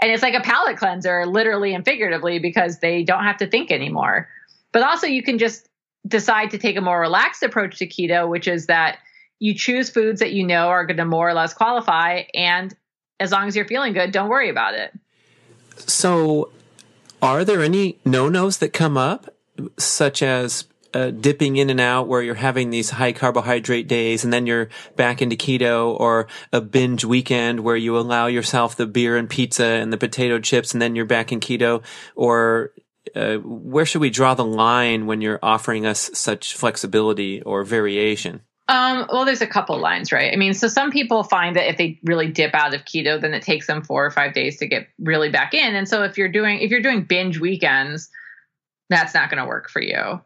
[0.00, 3.70] And it's like a palate cleanser literally and figuratively because they don't have to think
[3.70, 4.28] anymore.
[4.72, 5.68] But also, you can just
[6.06, 8.98] decide to take a more relaxed approach to keto, which is that
[9.38, 12.22] you choose foods that you know are going to more or less qualify.
[12.34, 12.74] And
[13.20, 14.92] as long as you're feeling good, don't worry about it.
[15.76, 16.50] So,
[17.22, 19.34] are there any no nos that come up,
[19.78, 24.32] such as uh, dipping in and out where you're having these high carbohydrate days and
[24.32, 29.16] then you're back into keto or a binge weekend where you allow yourself the beer
[29.16, 31.82] and pizza and the potato chips and then you're back in keto
[32.14, 32.72] or
[33.16, 38.42] uh, where should we draw the line when you're offering us such flexibility or variation?
[38.72, 40.32] Um, well, there's a couple lines, right?
[40.32, 43.34] I mean, so some people find that if they really dip out of keto, then
[43.34, 45.76] it takes them four or five days to get really back in.
[45.76, 48.08] And so if you're doing if you're doing binge weekends,
[48.88, 50.18] that's not going to work for you.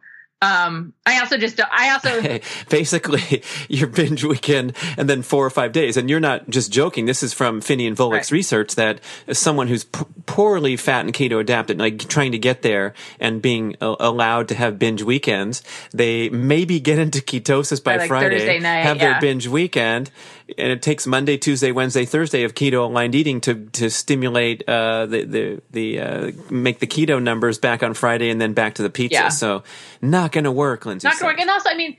[0.42, 5.72] Um, I also just, I also basically your binge weekend and then four or five
[5.72, 5.96] days.
[5.96, 7.06] And you're not just joking.
[7.06, 8.32] This is from Phinney and Volek's right.
[8.32, 9.00] research that
[9.32, 13.76] someone who's p- poorly fat and keto adapted, like trying to get there and being
[13.80, 18.82] uh, allowed to have binge weekends, they maybe get into ketosis by like Friday, night,
[18.82, 19.12] have yeah.
[19.12, 20.10] their binge weekend,
[20.58, 25.06] and it takes Monday, Tuesday, Wednesday, Thursday of keto aligned eating to to stimulate uh,
[25.06, 28.82] the the the uh, make the keto numbers back on Friday and then back to
[28.82, 29.14] the pizza.
[29.14, 29.28] Yeah.
[29.28, 29.64] So
[30.00, 31.06] not going to work, Lindsay.
[31.06, 31.40] Not going to work.
[31.40, 31.96] And also, I mean,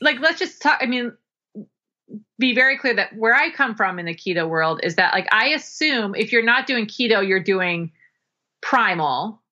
[0.00, 0.78] like let's just talk.
[0.80, 1.12] I mean,
[2.38, 5.26] be very clear that where I come from in the keto world is that like
[5.32, 7.92] I assume if you're not doing keto, you're doing
[8.60, 9.42] primal.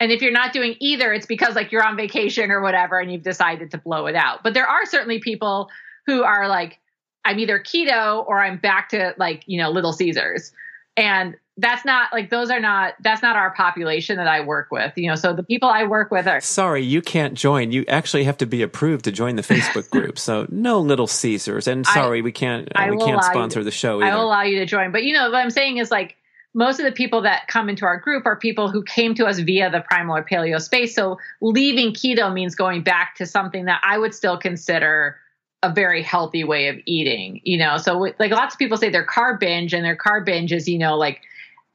[0.00, 3.10] And if you're not doing either, it's because like you're on vacation or whatever and
[3.10, 4.44] you've decided to blow it out.
[4.44, 5.70] But there are certainly people
[6.06, 6.78] who are like,
[7.24, 10.52] I'm either keto or I'm back to like, you know, Little Caesars.
[10.96, 14.92] And that's not like those are not that's not our population that I work with.
[14.96, 17.72] You know, so the people I work with are Sorry, you can't join.
[17.72, 20.18] You actually have to be approved to join the Facebook group.
[20.18, 21.66] So no Little Caesars.
[21.66, 24.12] And sorry, I, we can't uh, we can't sponsor to, the show either.
[24.12, 24.92] I will allow you to join.
[24.92, 26.16] But you know, what I'm saying is like
[26.54, 29.38] most of the people that come into our group are people who came to us
[29.40, 30.94] via the primal or paleo space.
[30.94, 35.16] So leaving keto means going back to something that I would still consider
[35.62, 37.78] a very healthy way of eating, you know.
[37.78, 40.78] So like lots of people say their carb binge and their carb binge is, you
[40.78, 41.20] know, like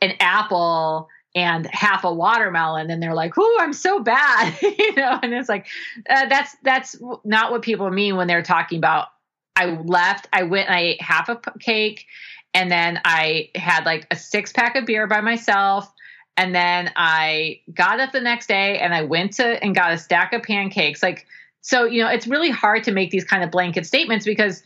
[0.01, 5.19] an apple and half a watermelon and they're like, "Oh, I'm so bad." you know,
[5.21, 5.67] and it's like
[6.09, 9.07] uh, that's that's not what people mean when they're talking about
[9.55, 12.05] I left, I went and I ate half a cake
[12.53, 15.91] and then I had like a six pack of beer by myself
[16.37, 19.97] and then I got up the next day and I went to and got a
[19.97, 21.27] stack of pancakes like
[21.63, 24.61] so, you know, it's really hard to make these kind of blanket statements because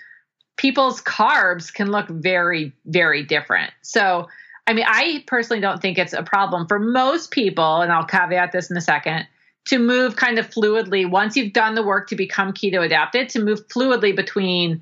[0.57, 3.71] people's carbs can look very, very different.
[3.83, 4.27] So,
[4.65, 8.51] I mean, I personally don't think it's a problem for most people, and I'll caveat
[8.51, 9.27] this in a second,
[9.65, 13.43] to move kind of fluidly once you've done the work to become keto adapted, to
[13.43, 14.81] move fluidly between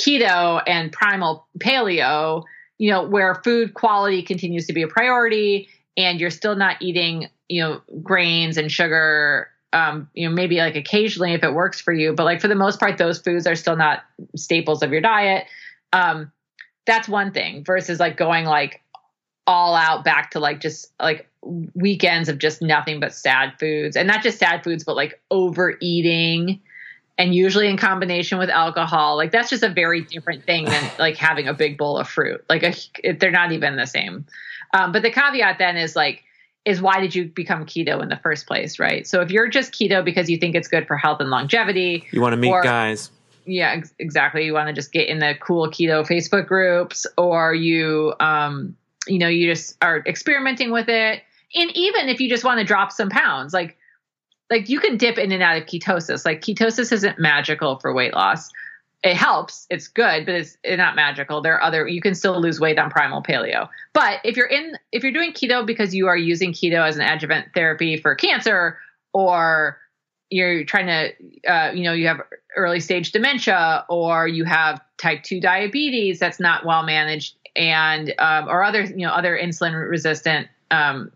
[0.00, 2.42] keto and primal paleo,
[2.78, 5.68] you know, where food quality continues to be a priority
[5.98, 10.76] and you're still not eating, you know, grains and sugar um, you know, maybe like
[10.76, 13.54] occasionally if it works for you, but like for the most part, those foods are
[13.54, 14.00] still not
[14.36, 15.46] staples of your diet.
[15.92, 16.32] Um,
[16.86, 18.80] that's one thing versus like going like
[19.46, 21.28] all out back to like just like
[21.74, 26.60] weekends of just nothing but sad foods and not just sad foods, but like overeating
[27.16, 29.16] and usually in combination with alcohol.
[29.16, 32.44] Like that's just a very different thing than like having a big bowl of fruit.
[32.48, 32.62] Like
[33.04, 34.26] a, they're not even the same.
[34.72, 36.24] Um, but the caveat then is like,
[36.64, 39.06] is why did you become keto in the first place, right?
[39.06, 42.20] So if you're just keto because you think it's good for health and longevity, you
[42.20, 43.10] want to meet or, guys.
[43.46, 44.44] Yeah, ex- exactly.
[44.44, 49.18] You want to just get in the cool keto Facebook groups, or you, um, you
[49.18, 51.22] know, you just are experimenting with it.
[51.54, 53.76] And even if you just want to drop some pounds, like,
[54.50, 56.24] like you can dip in and out of ketosis.
[56.24, 58.50] Like ketosis isn't magical for weight loss
[59.02, 61.40] it helps it's good but it's, not magical.
[61.40, 63.68] There are other you can still lose weight on primal paleo.
[63.92, 67.02] But if you're in if you're doing keto because you are using keto as an
[67.02, 68.78] adjuvant therapy for cancer
[69.12, 69.78] or
[70.30, 72.20] you're trying to uh, you know you have
[72.56, 78.48] early stage dementia or you have type 2 diabetes that's not well managed and um,
[78.48, 81.10] or other you know other insulin resistant um,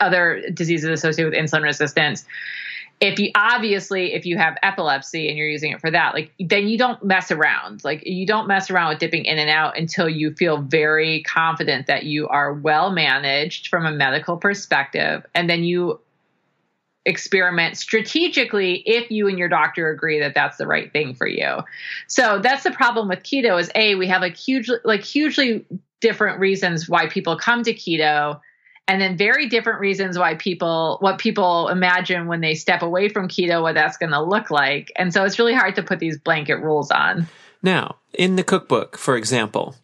[0.00, 2.24] other diseases associated with insulin resistance
[3.00, 6.68] if you obviously if you have epilepsy and you're using it for that like then
[6.68, 7.82] you don't mess around.
[7.84, 11.86] Like you don't mess around with dipping in and out until you feel very confident
[11.86, 15.26] that you are well managed from a medical perspective.
[15.34, 16.00] And then you
[17.06, 21.58] experiment strategically if you and your doctor agree that that's the right thing for you.
[22.06, 25.66] So that's the problem with keto is a we have like huge like hugely
[26.00, 28.40] different reasons why people come to keto
[28.86, 33.28] and then very different reasons why people what people imagine when they step away from
[33.28, 34.92] keto what that's going to look like.
[34.96, 37.26] And so it's really hard to put these blanket rules on.
[37.62, 39.74] Now in the cookbook for example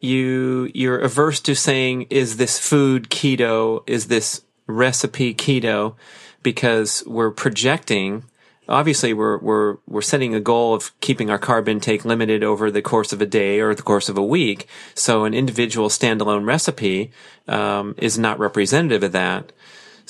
[0.00, 3.82] you you're averse to saying is this food keto?
[3.86, 5.94] Is this recipe keto?
[6.42, 8.24] Because we're projecting
[8.68, 12.82] obviously we're we're we're setting a goal of keeping our carb intake limited over the
[12.82, 14.66] course of a day or the course of a week.
[14.94, 17.12] So an individual standalone recipe
[17.48, 19.52] um, is not representative of that.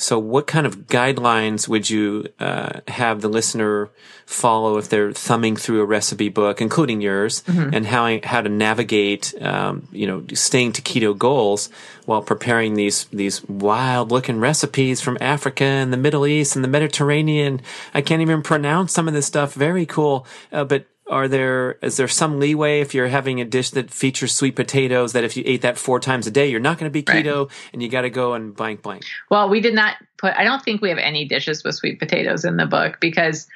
[0.03, 3.89] So, what kind of guidelines would you uh, have the listener
[4.25, 7.73] follow if they're thumbing through a recipe book, including yours, mm-hmm.
[7.73, 11.69] and how how to navigate, um, you know, staying to keto goals
[12.05, 16.69] while preparing these these wild looking recipes from Africa and the Middle East and the
[16.69, 17.61] Mediterranean?
[17.93, 19.53] I can't even pronounce some of this stuff.
[19.53, 23.71] Very cool, uh, but are there is there some leeway if you're having a dish
[23.71, 26.77] that features sweet potatoes that if you ate that four times a day you're not
[26.77, 27.55] going to be keto right.
[27.73, 29.03] and you got to go and blank blank?
[29.29, 32.45] Well we did not put i don't think we have any dishes with sweet potatoes
[32.45, 33.47] in the book because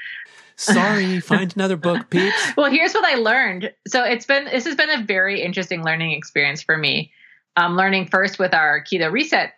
[0.57, 2.53] sorry find another book peeps.
[2.57, 3.71] Well here's what i learned.
[3.88, 7.12] So it's been this has been a very interesting learning experience for me.
[7.55, 9.53] Um, learning first with our keto reset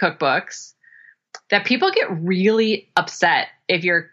[0.00, 0.74] cookbooks
[1.50, 4.10] that people get really upset if you're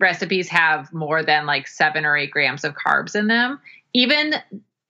[0.00, 3.60] recipes have more than like seven or eight grams of carbs in them.
[3.94, 4.34] Even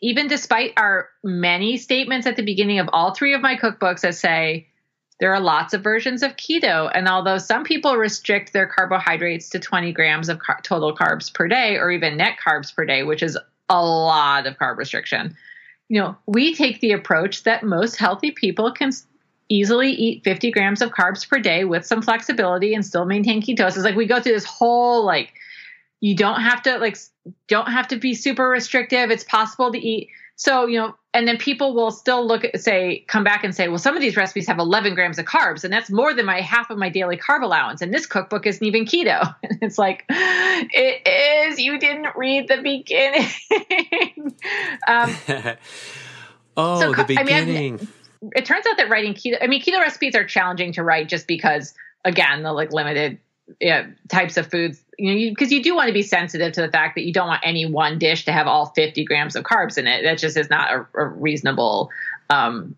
[0.02, 4.14] even despite our many statements at the beginning of all three of my cookbooks that
[4.14, 4.66] say
[5.18, 9.58] there are lots of versions of keto, and although some people restrict their carbohydrates to
[9.58, 13.22] 20 grams of car- total carbs per day, or even net carbs per day, which
[13.22, 13.36] is
[13.68, 15.36] a lot of carb restriction,
[15.90, 18.90] you know, we take the approach that most healthy people can
[19.50, 23.84] easily eat 50 grams of carbs per day with some flexibility and still maintain ketosis.
[23.84, 25.34] Like we go through this whole like
[26.00, 26.96] you don't have to like
[27.48, 29.10] don't have to be super restrictive.
[29.10, 30.08] It's possible to eat.
[30.36, 33.68] So, you know, and then people will still look at say come back and say,
[33.68, 36.40] well, some of these recipes have 11 grams of carbs and that's more than my
[36.40, 39.34] half of my daily carb allowance and this cookbook isn't even keto.
[39.42, 41.58] And it's like it is.
[41.58, 43.26] You didn't read the beginning.
[44.88, 45.14] um,
[46.56, 47.28] oh, so, the beginning.
[47.28, 47.88] I mean,
[48.22, 51.26] it turns out that writing keto, I mean, keto recipes are challenging to write just
[51.26, 53.18] because, again, the like limited
[54.08, 56.70] types of foods, you know, because you, you, do want to be sensitive to the
[56.70, 59.78] fact that you don't want any one dish to have all 50 grams of carbs
[59.78, 60.02] in it.
[60.02, 61.90] That just is not a, a reasonable
[62.28, 62.76] um,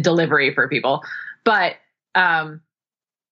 [0.00, 1.02] delivery for people.
[1.44, 1.76] But,
[2.14, 2.62] um,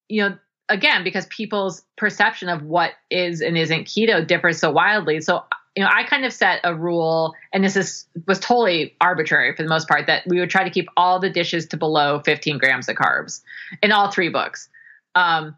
[0.09, 0.39] you know,
[0.69, 5.21] again, because people's perception of what is and isn't keto differs so wildly.
[5.21, 5.45] So
[5.77, 9.63] you know, I kind of set a rule, and this is was totally arbitrary for
[9.63, 12.57] the most part, that we would try to keep all the dishes to below 15
[12.59, 13.43] grams of carbs
[13.83, 14.71] in all three books.
[15.15, 15.57] Um,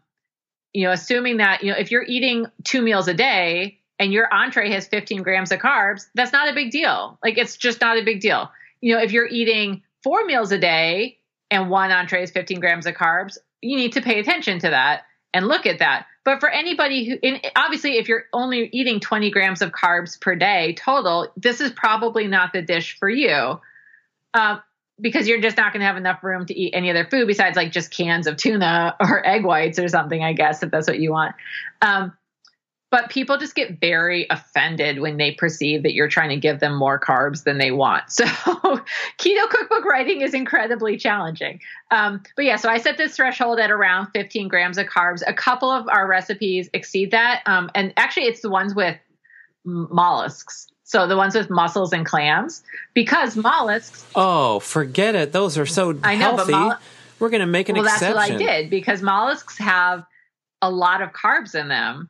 [0.73, 4.31] you know, assuming that you know if you're eating two meals a day and your
[4.31, 7.17] entree has 15 grams of carbs, that's not a big deal.
[7.23, 8.49] Like it's just not a big deal.
[8.81, 11.17] You know, if you're eating four meals a day
[11.49, 15.03] and one entree is 15 grams of carbs, you need to pay attention to that
[15.33, 16.07] and look at that.
[16.29, 20.35] But for anybody who, in, obviously, if you're only eating 20 grams of carbs per
[20.35, 23.59] day total, this is probably not the dish for you.
[24.35, 24.59] Uh,
[25.01, 27.57] because you're just not going to have enough room to eat any other food besides
[27.57, 30.99] like just cans of tuna or egg whites or something, I guess, if that's what
[30.99, 31.33] you want.
[31.81, 32.13] Um,
[32.91, 36.75] but people just get very offended when they perceive that you're trying to give them
[36.75, 38.03] more carbs than they want.
[38.19, 38.25] So
[39.17, 41.61] keto cookbook writing is incredibly challenging.
[41.91, 45.21] Um, but yeah, so I set this threshold at around 15 grams of carbs.
[45.25, 47.41] A couple of our recipes exceed that.
[47.45, 48.97] Um, and actually, it's the ones with
[49.63, 50.67] mollusks.
[50.83, 52.63] So the ones with mussels and clams,
[52.93, 54.05] because mollusks.
[54.15, 55.31] Oh, forget it.
[55.31, 56.81] Those are so I know, healthy.
[57.19, 58.15] We're going to make an well, exception.
[58.15, 60.03] Well, that's what I did because mollusks have
[60.61, 62.09] a lot of carbs in them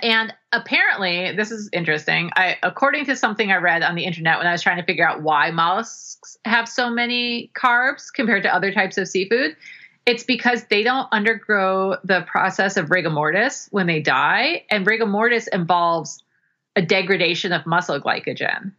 [0.00, 2.30] and apparently, this is interesting.
[2.36, 5.06] I, according to something I read on the internet when I was trying to figure
[5.06, 9.56] out why mollusks have so many carbs compared to other types of seafood,
[10.06, 15.06] it's because they don't undergo the process of rigor mortis when they die, and rigor
[15.06, 16.22] mortis involves
[16.74, 18.72] a degradation of muscle glycogen.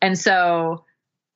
[0.00, 0.84] And so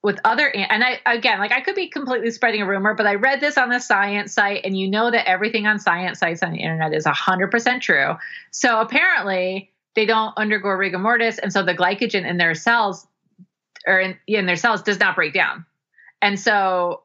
[0.07, 3.17] with other and I again like I could be completely spreading a rumor, but I
[3.17, 6.53] read this on the science site, and you know that everything on science sites on
[6.53, 8.15] the internet is hundred percent true.
[8.53, 13.05] So apparently they don't undergo rigor mortis, and so the glycogen in their cells
[13.85, 15.67] or in, in their cells does not break down,
[16.23, 17.03] and so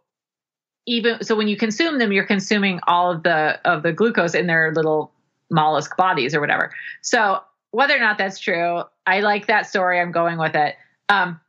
[0.86, 4.46] even so when you consume them, you're consuming all of the of the glucose in
[4.46, 5.12] their little
[5.50, 6.72] mollusk bodies or whatever.
[7.02, 7.40] So
[7.72, 10.00] whether or not that's true, I like that story.
[10.00, 10.76] I'm going with it.
[11.10, 11.41] Um,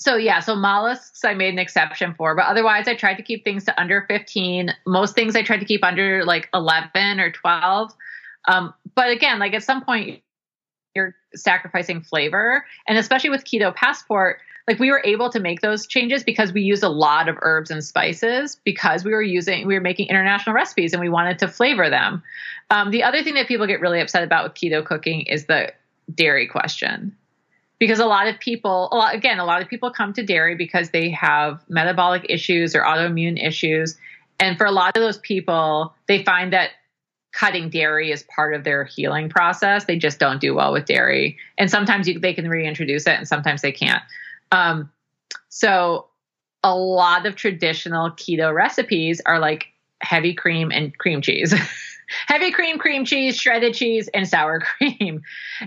[0.00, 3.42] so yeah, so mollusks I made an exception for, but otherwise I tried to keep
[3.42, 4.72] things to under 15.
[4.86, 7.92] Most things I tried to keep under like 11 or 12.
[8.46, 10.22] Um, but again, like at some point
[10.94, 14.38] you're sacrificing flavor, and especially with Keto Passport,
[14.68, 17.70] like we were able to make those changes because we used a lot of herbs
[17.70, 21.48] and spices because we were using we were making international recipes and we wanted to
[21.48, 22.22] flavor them.
[22.70, 25.72] Um, the other thing that people get really upset about with keto cooking is the
[26.14, 27.16] dairy question
[27.78, 30.54] because a lot of people a lot, again a lot of people come to dairy
[30.54, 33.96] because they have metabolic issues or autoimmune issues.
[34.40, 36.70] And for a lot of those people they find that
[37.32, 39.84] cutting dairy is part of their healing process.
[39.84, 41.36] They just don't do well with dairy.
[41.58, 44.02] And sometimes you, they can reintroduce it and sometimes they can't.
[44.50, 44.90] Um,
[45.48, 46.06] so
[46.64, 49.66] a lot of traditional keto recipes are like
[50.00, 51.54] heavy cream and cream cheese.
[52.26, 55.20] Heavy cream cream cheese shredded cheese and sour cream.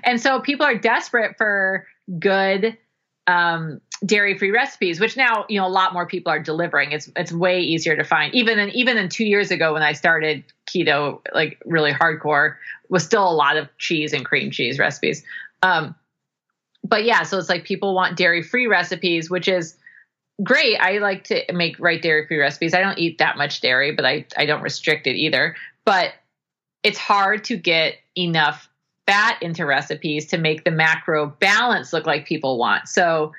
[0.03, 1.85] And so people are desperate for
[2.19, 2.77] good
[3.27, 6.91] um, dairy free recipes, which now you know a lot more people are delivering.
[6.91, 8.33] It's it's way easier to find.
[8.33, 12.55] Even in even in two years ago when I started keto, like really hardcore,
[12.89, 15.23] was still a lot of cheese and cream cheese recipes.
[15.61, 15.95] Um,
[16.83, 19.77] but yeah, so it's like people want dairy free recipes, which is
[20.43, 20.77] great.
[20.77, 22.73] I like to make right dairy free recipes.
[22.73, 25.55] I don't eat that much dairy, but I I don't restrict it either.
[25.85, 26.13] But
[26.83, 28.67] it's hard to get enough
[29.11, 32.87] fat into recipes to make the macro balance look like people want.
[32.87, 33.33] So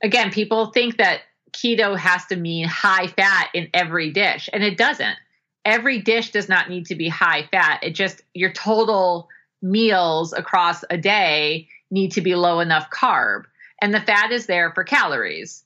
[0.00, 4.76] again, people think that keto has to mean high fat in every dish, and it
[4.76, 5.16] doesn't.
[5.64, 7.82] Every dish does not need to be high fat.
[7.82, 9.28] It just your total
[9.60, 13.46] meals across a day need to be low enough carb.
[13.82, 15.64] And the fat is there for calories.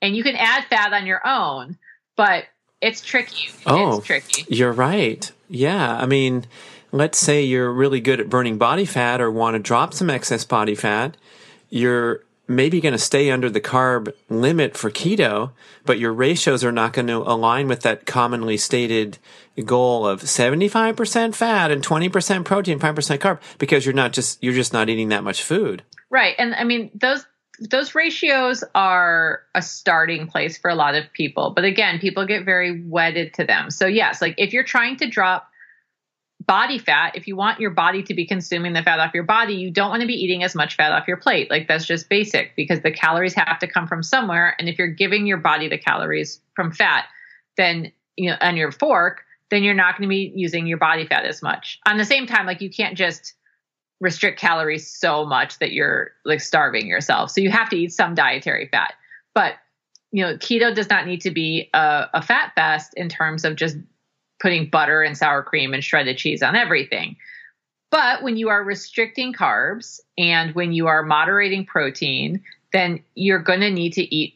[0.00, 1.76] And you can add fat on your own,
[2.16, 2.44] but
[2.80, 3.48] it's tricky.
[3.66, 4.44] Oh, it's tricky.
[4.48, 5.30] You're right.
[5.48, 5.96] Yeah.
[5.96, 6.44] I mean,
[6.92, 10.44] let's say you're really good at burning body fat or want to drop some excess
[10.44, 11.16] body fat,
[11.70, 15.52] you're maybe going to stay under the carb limit for keto,
[15.84, 19.18] but your ratios are not going to align with that commonly stated
[19.64, 24.72] goal of 75% fat and 20% protein, 5% carb because you're not just you're just
[24.72, 25.82] not eating that much food.
[26.10, 26.34] Right.
[26.38, 27.24] And I mean those
[27.60, 31.52] those ratios are a starting place for a lot of people.
[31.54, 33.70] But again, people get very wedded to them.
[33.70, 35.51] So yes, like if you're trying to drop
[36.46, 39.54] body fat, if you want your body to be consuming the fat off your body,
[39.54, 41.50] you don't want to be eating as much fat off your plate.
[41.50, 44.54] Like that's just basic because the calories have to come from somewhere.
[44.58, 47.04] And if you're giving your body the calories from fat,
[47.56, 51.06] then, you know, on your fork, then you're not going to be using your body
[51.06, 51.78] fat as much.
[51.86, 53.34] On the same time, like you can't just
[54.00, 57.30] restrict calories so much that you're like starving yourself.
[57.30, 58.94] So you have to eat some dietary fat.
[59.34, 59.54] But,
[60.10, 63.56] you know, keto does not need to be a, a fat fast in terms of
[63.56, 63.76] just
[64.42, 67.16] putting butter and sour cream and shredded cheese on everything.
[67.90, 73.60] But when you are restricting carbs and when you are moderating protein, then you're going
[73.60, 74.34] to need to eat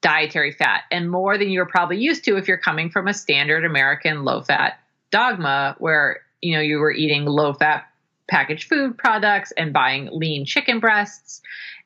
[0.00, 3.64] dietary fat and more than you're probably used to if you're coming from a standard
[3.64, 4.78] American low fat
[5.10, 7.84] dogma where you know you were eating low fat
[8.28, 11.40] packaged food products and buying lean chicken breasts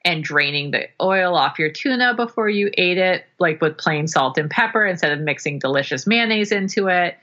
[0.05, 4.37] and draining the oil off your tuna before you ate it like with plain salt
[4.37, 7.17] and pepper instead of mixing delicious mayonnaise into it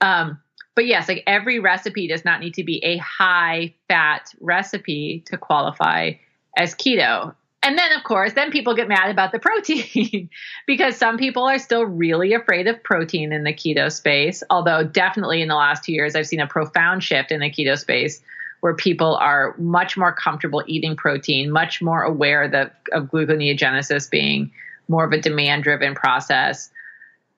[0.00, 0.38] um,
[0.74, 5.38] but yes, like every recipe does not need to be a high fat recipe to
[5.38, 6.12] qualify
[6.56, 7.34] as keto.
[7.62, 10.28] And then, of course, then people get mad about the protein
[10.66, 14.42] because some people are still really afraid of protein in the keto space.
[14.50, 17.76] Although, definitely in the last two years, I've seen a profound shift in the keto
[17.76, 18.22] space
[18.60, 24.52] where people are much more comfortable eating protein, much more aware of gluconeogenesis being
[24.88, 26.70] more of a demand driven process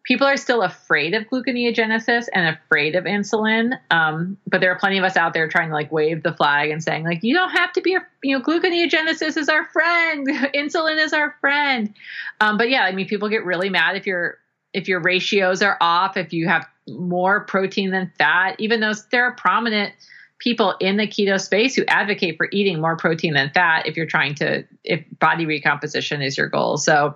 [0.08, 3.78] people are still afraid of gluconeogenesis and afraid of insulin.
[3.90, 6.70] Um, but there are plenty of us out there trying to like wave the flag
[6.70, 10.26] and saying like, you don't have to be, a, you know, gluconeogenesis is our friend.
[10.54, 11.92] insulin is our friend.
[12.40, 14.38] Um, but yeah, I mean, people get really mad if your
[14.72, 19.24] if your ratios are off, if you have more protein than fat, even though there
[19.24, 19.92] are prominent
[20.38, 24.06] people in the keto space who advocate for eating more protein than fat if you're
[24.06, 26.78] trying to if body recomposition is your goal.
[26.78, 27.14] So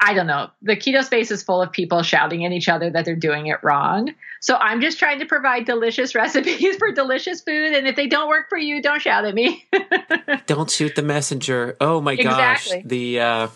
[0.00, 0.50] I don't know.
[0.62, 3.58] The keto space is full of people shouting at each other that they're doing it
[3.62, 4.14] wrong.
[4.40, 7.74] So I'm just trying to provide delicious recipes for delicious food.
[7.74, 9.66] And if they don't work for you, don't shout at me.
[10.46, 11.76] don't shoot the messenger.
[11.80, 12.78] Oh my exactly.
[12.78, 12.84] gosh.
[12.84, 13.48] The, uh,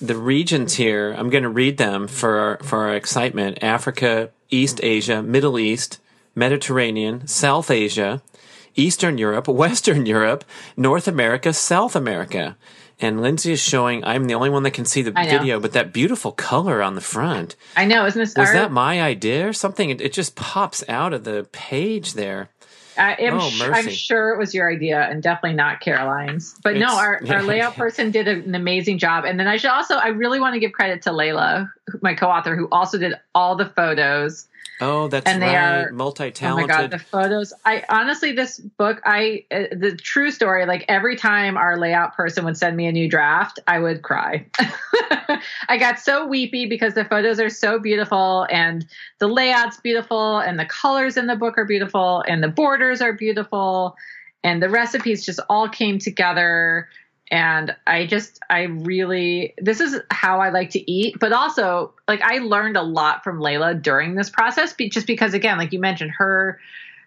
[0.00, 3.62] the regions here, I'm going to read them for our, for our excitement.
[3.62, 5.98] Africa, East Asia, Middle East,
[6.34, 8.22] Mediterranean, South Asia,
[8.74, 10.44] Eastern Europe, Western Europe,
[10.76, 12.56] North America, South America.
[12.98, 14.04] And Lindsay is showing.
[14.04, 17.02] I'm the only one that can see the video, but that beautiful color on the
[17.02, 17.54] front.
[17.76, 18.34] I know, isn't this?
[18.34, 18.54] Was art?
[18.54, 19.90] that my idea or something?
[19.90, 22.48] It, it, just pops out of the page there.
[22.96, 26.54] I am oh, I'm sure it was your idea and definitely not Caroline's.
[26.62, 29.26] But it's, no, our, our layout person did an amazing job.
[29.26, 31.70] And then I should also, I really want to give credit to Layla,
[32.00, 34.48] my co-author, who also did all the photos
[34.80, 35.84] Oh, that's and they right.
[35.84, 36.70] Are, Multi-talented.
[36.70, 37.54] Oh my god, the photos!
[37.64, 40.66] I honestly, this book, I uh, the true story.
[40.66, 44.46] Like every time our layout person would send me a new draft, I would cry.
[45.68, 48.86] I got so weepy because the photos are so beautiful, and
[49.18, 53.14] the layout's beautiful, and the colors in the book are beautiful, and the borders are
[53.14, 53.96] beautiful,
[54.44, 56.88] and the recipes just all came together
[57.30, 62.20] and i just i really this is how i like to eat but also like
[62.22, 66.10] i learned a lot from layla during this process just because again like you mentioned
[66.10, 66.58] her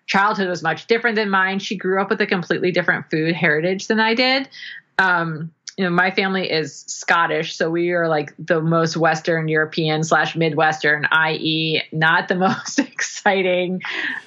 [0.10, 1.60] childhood was much different than mine.
[1.60, 4.50] She grew up with a completely different food heritage than i did.
[4.98, 10.04] Um, you know my family is scottish so we are like the most western european
[10.04, 13.82] slash midwestern i.e not the most exciting.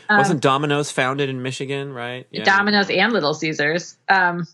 [0.08, 2.26] Um, wasn't domino's founded in michigan right?
[2.30, 2.44] Yeah.
[2.44, 3.98] domino's and little caesars.
[4.08, 4.46] Um,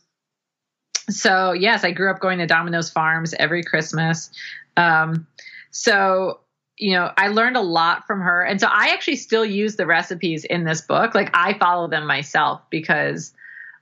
[1.09, 4.31] so yes, I grew up going to Domino's Farms every Christmas.
[4.77, 5.27] Um,
[5.71, 6.41] so
[6.77, 9.87] you know, I learned a lot from her, and so I actually still use the
[9.87, 11.15] recipes in this book.
[11.15, 13.33] Like I follow them myself because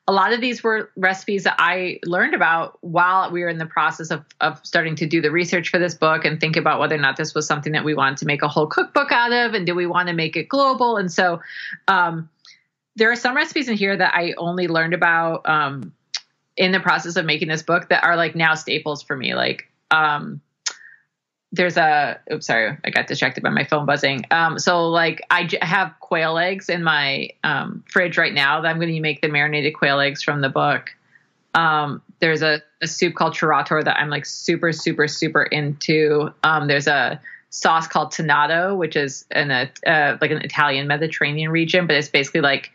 [0.09, 3.67] a lot of these were recipes that I learned about while we were in the
[3.67, 6.95] process of, of starting to do the research for this book and think about whether
[6.95, 9.55] or not this was something that we wanted to make a whole cookbook out of
[9.55, 10.97] and do we want to make it global.
[10.97, 11.41] And so
[11.89, 12.29] um,
[12.95, 15.93] there are some recipes in here that I only learned about um,
[16.57, 19.35] in the process of making this book that are like now staples for me.
[19.35, 20.41] Like, um,
[21.53, 24.25] there's a oops sorry i got distracted by my phone buzzing.
[24.31, 28.69] Um, so like I j- have quail eggs in my um, fridge right now that
[28.69, 30.91] i'm going to make the marinated quail eggs from the book.
[31.55, 36.31] Um, there's a, a, soup called tarator that i'm like super super super into.
[36.43, 41.51] Um, there's a sauce called tonnato which is in a uh, like an italian mediterranean
[41.51, 42.71] region but it's basically like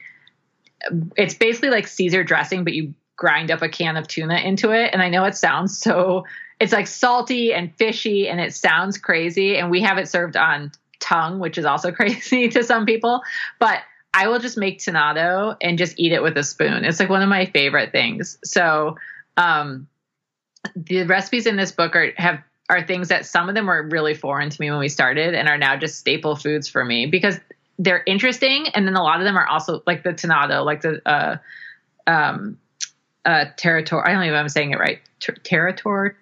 [1.17, 4.89] it's basically like caesar dressing but you grind up a can of tuna into it.
[4.91, 6.25] And I know it sounds so,
[6.59, 9.57] it's like salty and fishy and it sounds crazy.
[9.57, 13.21] And we have it served on tongue, which is also crazy to some people.
[13.59, 16.83] But I will just make tonnato and just eat it with a spoon.
[16.83, 18.39] It's like one of my favorite things.
[18.43, 18.97] So,
[19.37, 19.87] um,
[20.75, 24.13] the recipes in this book are have are things that some of them were really
[24.13, 27.39] foreign to me when we started and are now just staple foods for me because
[27.79, 31.01] they're interesting and then a lot of them are also like the tonnato like the
[31.05, 31.37] uh,
[32.07, 32.57] um,
[33.25, 34.03] uh, territory.
[34.05, 34.99] I don't even know if I'm saying it right.
[35.19, 36.13] Ter- territory,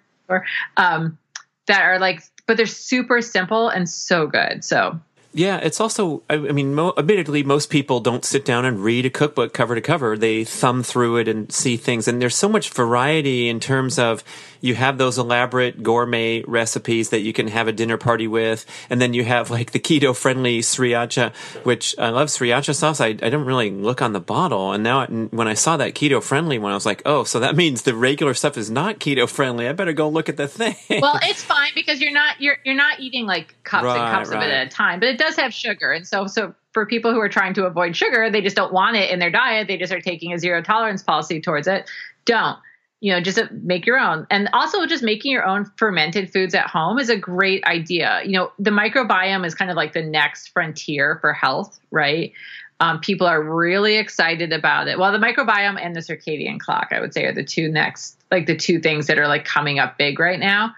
[0.76, 1.18] um,
[1.66, 4.64] that are like, but they're super simple and so good.
[4.64, 5.00] So
[5.32, 9.10] yeah, it's also, I, mean, mo- admittedly, most people don't sit down and read a
[9.10, 10.18] cookbook cover to cover.
[10.18, 12.08] They thumb through it and see things.
[12.08, 14.24] And there's so much variety in terms of
[14.60, 18.66] you have those elaborate gourmet recipes that you can have a dinner party with.
[18.90, 23.00] And then you have like the keto friendly sriracha, which I love sriracha sauce.
[23.00, 24.72] I, I didn't really look on the bottle.
[24.72, 27.54] And now when I saw that keto friendly one, I was like, oh, so that
[27.54, 29.68] means the regular stuff is not keto friendly.
[29.68, 30.74] I better go look at the thing.
[31.00, 34.28] Well, it's fine because you're not, you're, you're not eating like cups right, and cups
[34.30, 34.36] right.
[34.36, 35.92] of it at a time, but it does have sugar.
[35.92, 38.96] And so, so for people who are trying to avoid sugar, they just don't want
[38.96, 39.68] it in their diet.
[39.68, 41.88] They just are taking a zero tolerance policy towards it.
[42.24, 42.58] Don't
[43.00, 44.26] you know, just make your own.
[44.30, 48.20] And also just making your own fermented foods at home is a great idea.
[48.24, 52.32] You know, the microbiome is kind of like the next frontier for health, right?
[52.78, 54.98] Um, people are really excited about it.
[54.98, 58.46] Well, the microbiome and the circadian clock, I would say, are the two next like
[58.46, 60.74] the two things that are like coming up big right now.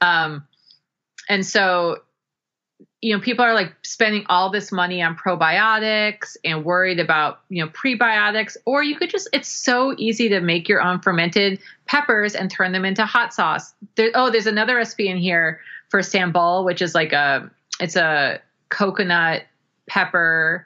[0.00, 0.46] Um,
[1.28, 2.02] and so,
[3.02, 7.62] you know, people are like spending all this money on probiotics and worried about, you
[7.62, 12.36] know, prebiotics, or you could just, it's so easy to make your own fermented peppers
[12.36, 13.74] and turn them into hot sauce.
[13.96, 17.50] There, oh, there's another recipe in here for sambal, which is like a,
[17.80, 19.42] it's a coconut
[19.88, 20.64] pepper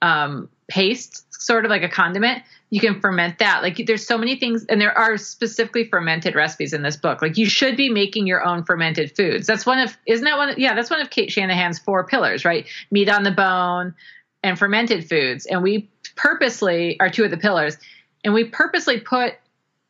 [0.00, 2.42] um, paste, sort of like a condiment.
[2.70, 3.62] You can ferment that.
[3.62, 7.22] Like there's so many things, and there are specifically fermented recipes in this book.
[7.22, 9.46] Like you should be making your own fermented foods.
[9.46, 10.50] That's one of, isn't that one?
[10.50, 12.66] Of, yeah, that's one of Cate Shanahan's four pillars, right?
[12.90, 13.94] Meat on the bone
[14.42, 15.46] and fermented foods.
[15.46, 17.76] And we purposely are two of the pillars,
[18.24, 19.34] and we purposely put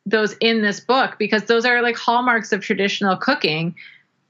[0.05, 3.75] those in this book because those are like hallmarks of traditional cooking.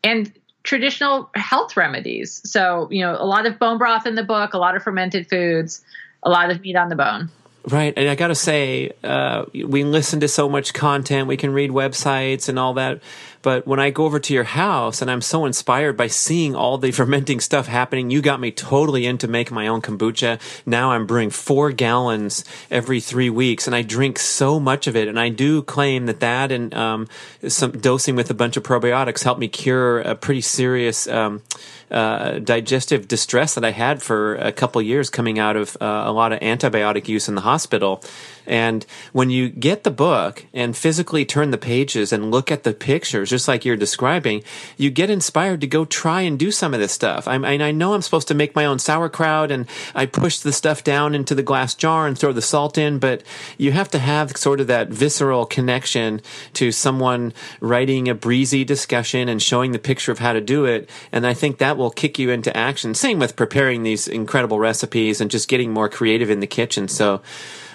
[0.04, 0.32] And
[0.66, 2.42] traditional health remedies.
[2.44, 5.30] So, you know, a lot of bone broth in the book, a lot of fermented
[5.30, 5.84] foods,
[6.26, 7.30] a lot of meat on the bone.
[7.68, 7.94] Right.
[7.98, 11.72] And I got to say, uh, we listen to so much content, we can read
[11.72, 13.02] websites and all that.
[13.46, 16.80] But when I go over to your house and I'm so inspired by seeing all
[16.80, 20.40] the fermenting stuff happening, you got me totally into making my own kombucha.
[20.66, 25.08] Now I'm brewing four gallons every three weeks and I drink so much of it.
[25.08, 27.08] And I do claim that that and um,
[27.48, 31.44] some dosing with a bunch of probiotics helped me cure a pretty serious um,
[31.92, 36.12] uh, digestive distress that I had for a couple years coming out of uh, a
[36.12, 38.04] lot of antibiotic use in the hospital.
[38.48, 42.74] And when you get the book and physically turn the pages and look at the
[42.74, 44.44] pictures, just like you're describing,
[44.78, 47.28] you get inspired to go try and do some of this stuff.
[47.28, 50.54] I, mean I know I'm supposed to make my own sauerkraut and I push the
[50.54, 53.24] stuff down into the glass jar and throw the salt in, but
[53.58, 56.22] you have to have sort of that visceral connection
[56.54, 60.90] to someone writing a breezy discussion and showing the picture of how to do it.
[61.12, 62.94] And I think that will kick you into action.
[62.94, 66.88] Same with preparing these incredible recipes and just getting more creative in the kitchen.
[66.88, 67.22] So,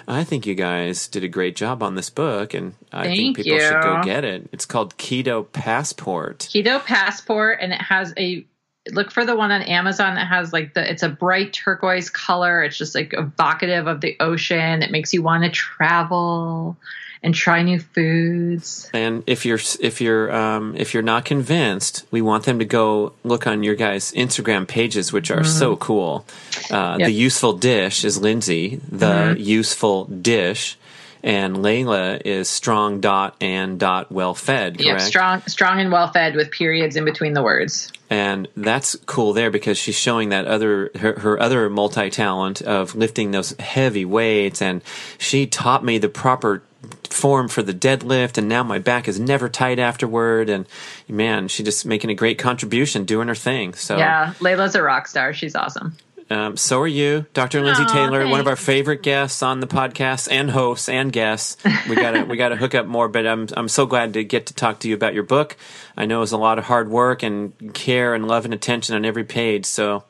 [0.07, 3.37] I think you guys did a great job on this book, and I Thank think
[3.37, 3.59] people you.
[3.61, 4.49] should go get it.
[4.51, 6.39] It's called Keto Passport.
[6.39, 8.45] Keto Passport, and it has a
[8.89, 12.63] look for the one on Amazon that has like the it's a bright turquoise color.
[12.63, 14.81] It's just like evocative of the ocean.
[14.81, 16.77] It makes you want to travel
[17.23, 18.89] and try new foods.
[18.93, 23.13] And if you're if you're um, if you're not convinced, we want them to go
[23.23, 25.59] look on your guys' Instagram pages, which are mm-hmm.
[25.59, 26.25] so cool.
[26.71, 27.07] Uh, yep.
[27.07, 28.77] The useful dish is Lindsay.
[28.89, 29.39] The mm-hmm.
[29.39, 30.77] useful dish.
[31.23, 34.79] And Layla is strong dot and dot well fed.
[34.79, 34.85] Correct?
[34.85, 37.91] Yeah, strong, strong and well fed with periods in between the words.
[38.09, 42.95] And that's cool there because she's showing that other her, her other multi talent of
[42.95, 44.61] lifting those heavy weights.
[44.61, 44.83] And
[45.17, 46.63] she taught me the proper
[47.09, 48.37] form for the deadlift.
[48.37, 50.49] And now my back is never tight afterward.
[50.49, 50.65] And
[51.07, 53.75] man she just making a great contribution doing her thing.
[53.75, 55.33] So yeah layla's a rock star.
[55.33, 55.95] She's awesome
[56.31, 57.61] um, so are you, Dr.
[57.61, 58.31] Lindsay Taylor, thanks.
[58.31, 61.57] one of our favorite guests on the podcast and hosts and guests.
[61.89, 64.53] We gotta we gotta hook up more, but I'm I'm so glad to get to
[64.53, 65.57] talk to you about your book.
[65.97, 69.03] I know it's a lot of hard work and care and love and attention on
[69.03, 69.65] every page.
[69.65, 70.05] So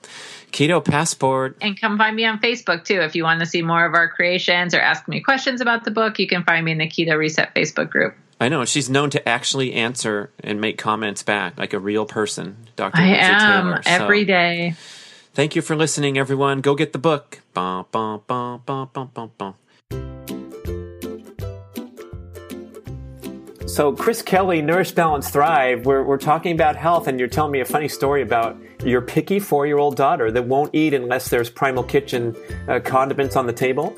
[0.52, 1.58] Keto Passport.
[1.60, 3.02] And come find me on Facebook too.
[3.02, 5.92] If you want to see more of our creations or ask me questions about the
[5.92, 8.14] book, you can find me in the Keto Reset Facebook group.
[8.40, 12.58] I know she's known to actually answer and make comments back like a real person,
[12.76, 12.98] Dr.
[12.98, 13.82] I am Taylor.
[13.86, 14.76] every so, day.
[15.34, 16.60] Thank you for listening, everyone.
[16.60, 17.40] Go get the book.
[17.54, 18.60] Bah, bah, bah,
[23.66, 27.62] so, Chris Kelly, Nourish, Balance, Thrive, we're, we're talking about health, and you're telling me
[27.62, 31.50] a funny story about your picky four year old daughter that won't eat unless there's
[31.50, 32.36] Primal Kitchen
[32.68, 33.96] uh, condiments on the table?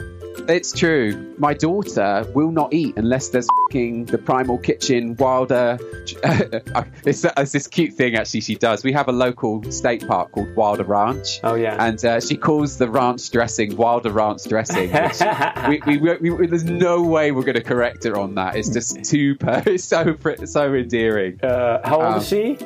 [0.47, 1.34] It's true.
[1.39, 5.80] My daughter will not eat unless there's the Primal Kitchen Wilder.
[7.03, 8.84] it's, it's, this cute thing actually she does.
[8.84, 11.39] We have a local state park called Wilder Ranch.
[11.43, 14.91] Oh yeah, and uh, she calls the ranch dressing Wilder Ranch dressing.
[15.67, 18.55] we, we, we, we, there's no way we're going to correct her on that.
[18.55, 19.38] It's just too.
[19.65, 21.39] It's so so endearing.
[21.41, 22.57] Uh, how old um, is she?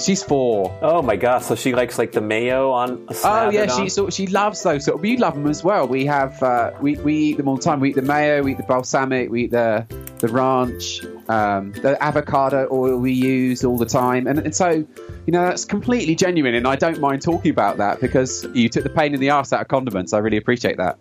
[0.00, 0.76] She's four.
[0.82, 1.42] Oh my god!
[1.42, 3.06] So she likes like the mayo on.
[3.24, 4.84] Oh yeah, she so she loves those.
[4.84, 5.86] So we love them as well.
[5.86, 7.80] We have uh, we we eat them all the time.
[7.80, 9.86] We eat the mayo, we eat the balsamic, we eat the
[10.18, 14.86] the ranch, um, the avocado oil we use all the time, and, and so you
[15.32, 16.54] know that's completely genuine.
[16.54, 19.52] And I don't mind talking about that because you took the pain in the ass
[19.52, 20.12] out of condiments.
[20.12, 20.98] I really appreciate that.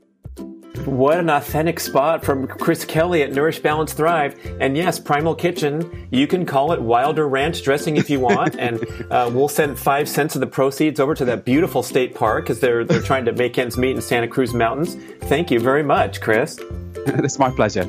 [0.86, 4.40] What an authentic spot from Chris Kelly at Nourish Balance Thrive.
[4.60, 8.56] And yes, Primal Kitchen, you can call it Wilder Ranch dressing if you want.
[8.58, 12.46] and uh, we'll send five cents of the proceeds over to that beautiful state park
[12.46, 14.96] because they're, they're trying to make ends meet in Santa Cruz Mountains.
[15.22, 16.60] Thank you very much, Chris.
[16.96, 17.88] it's my pleasure.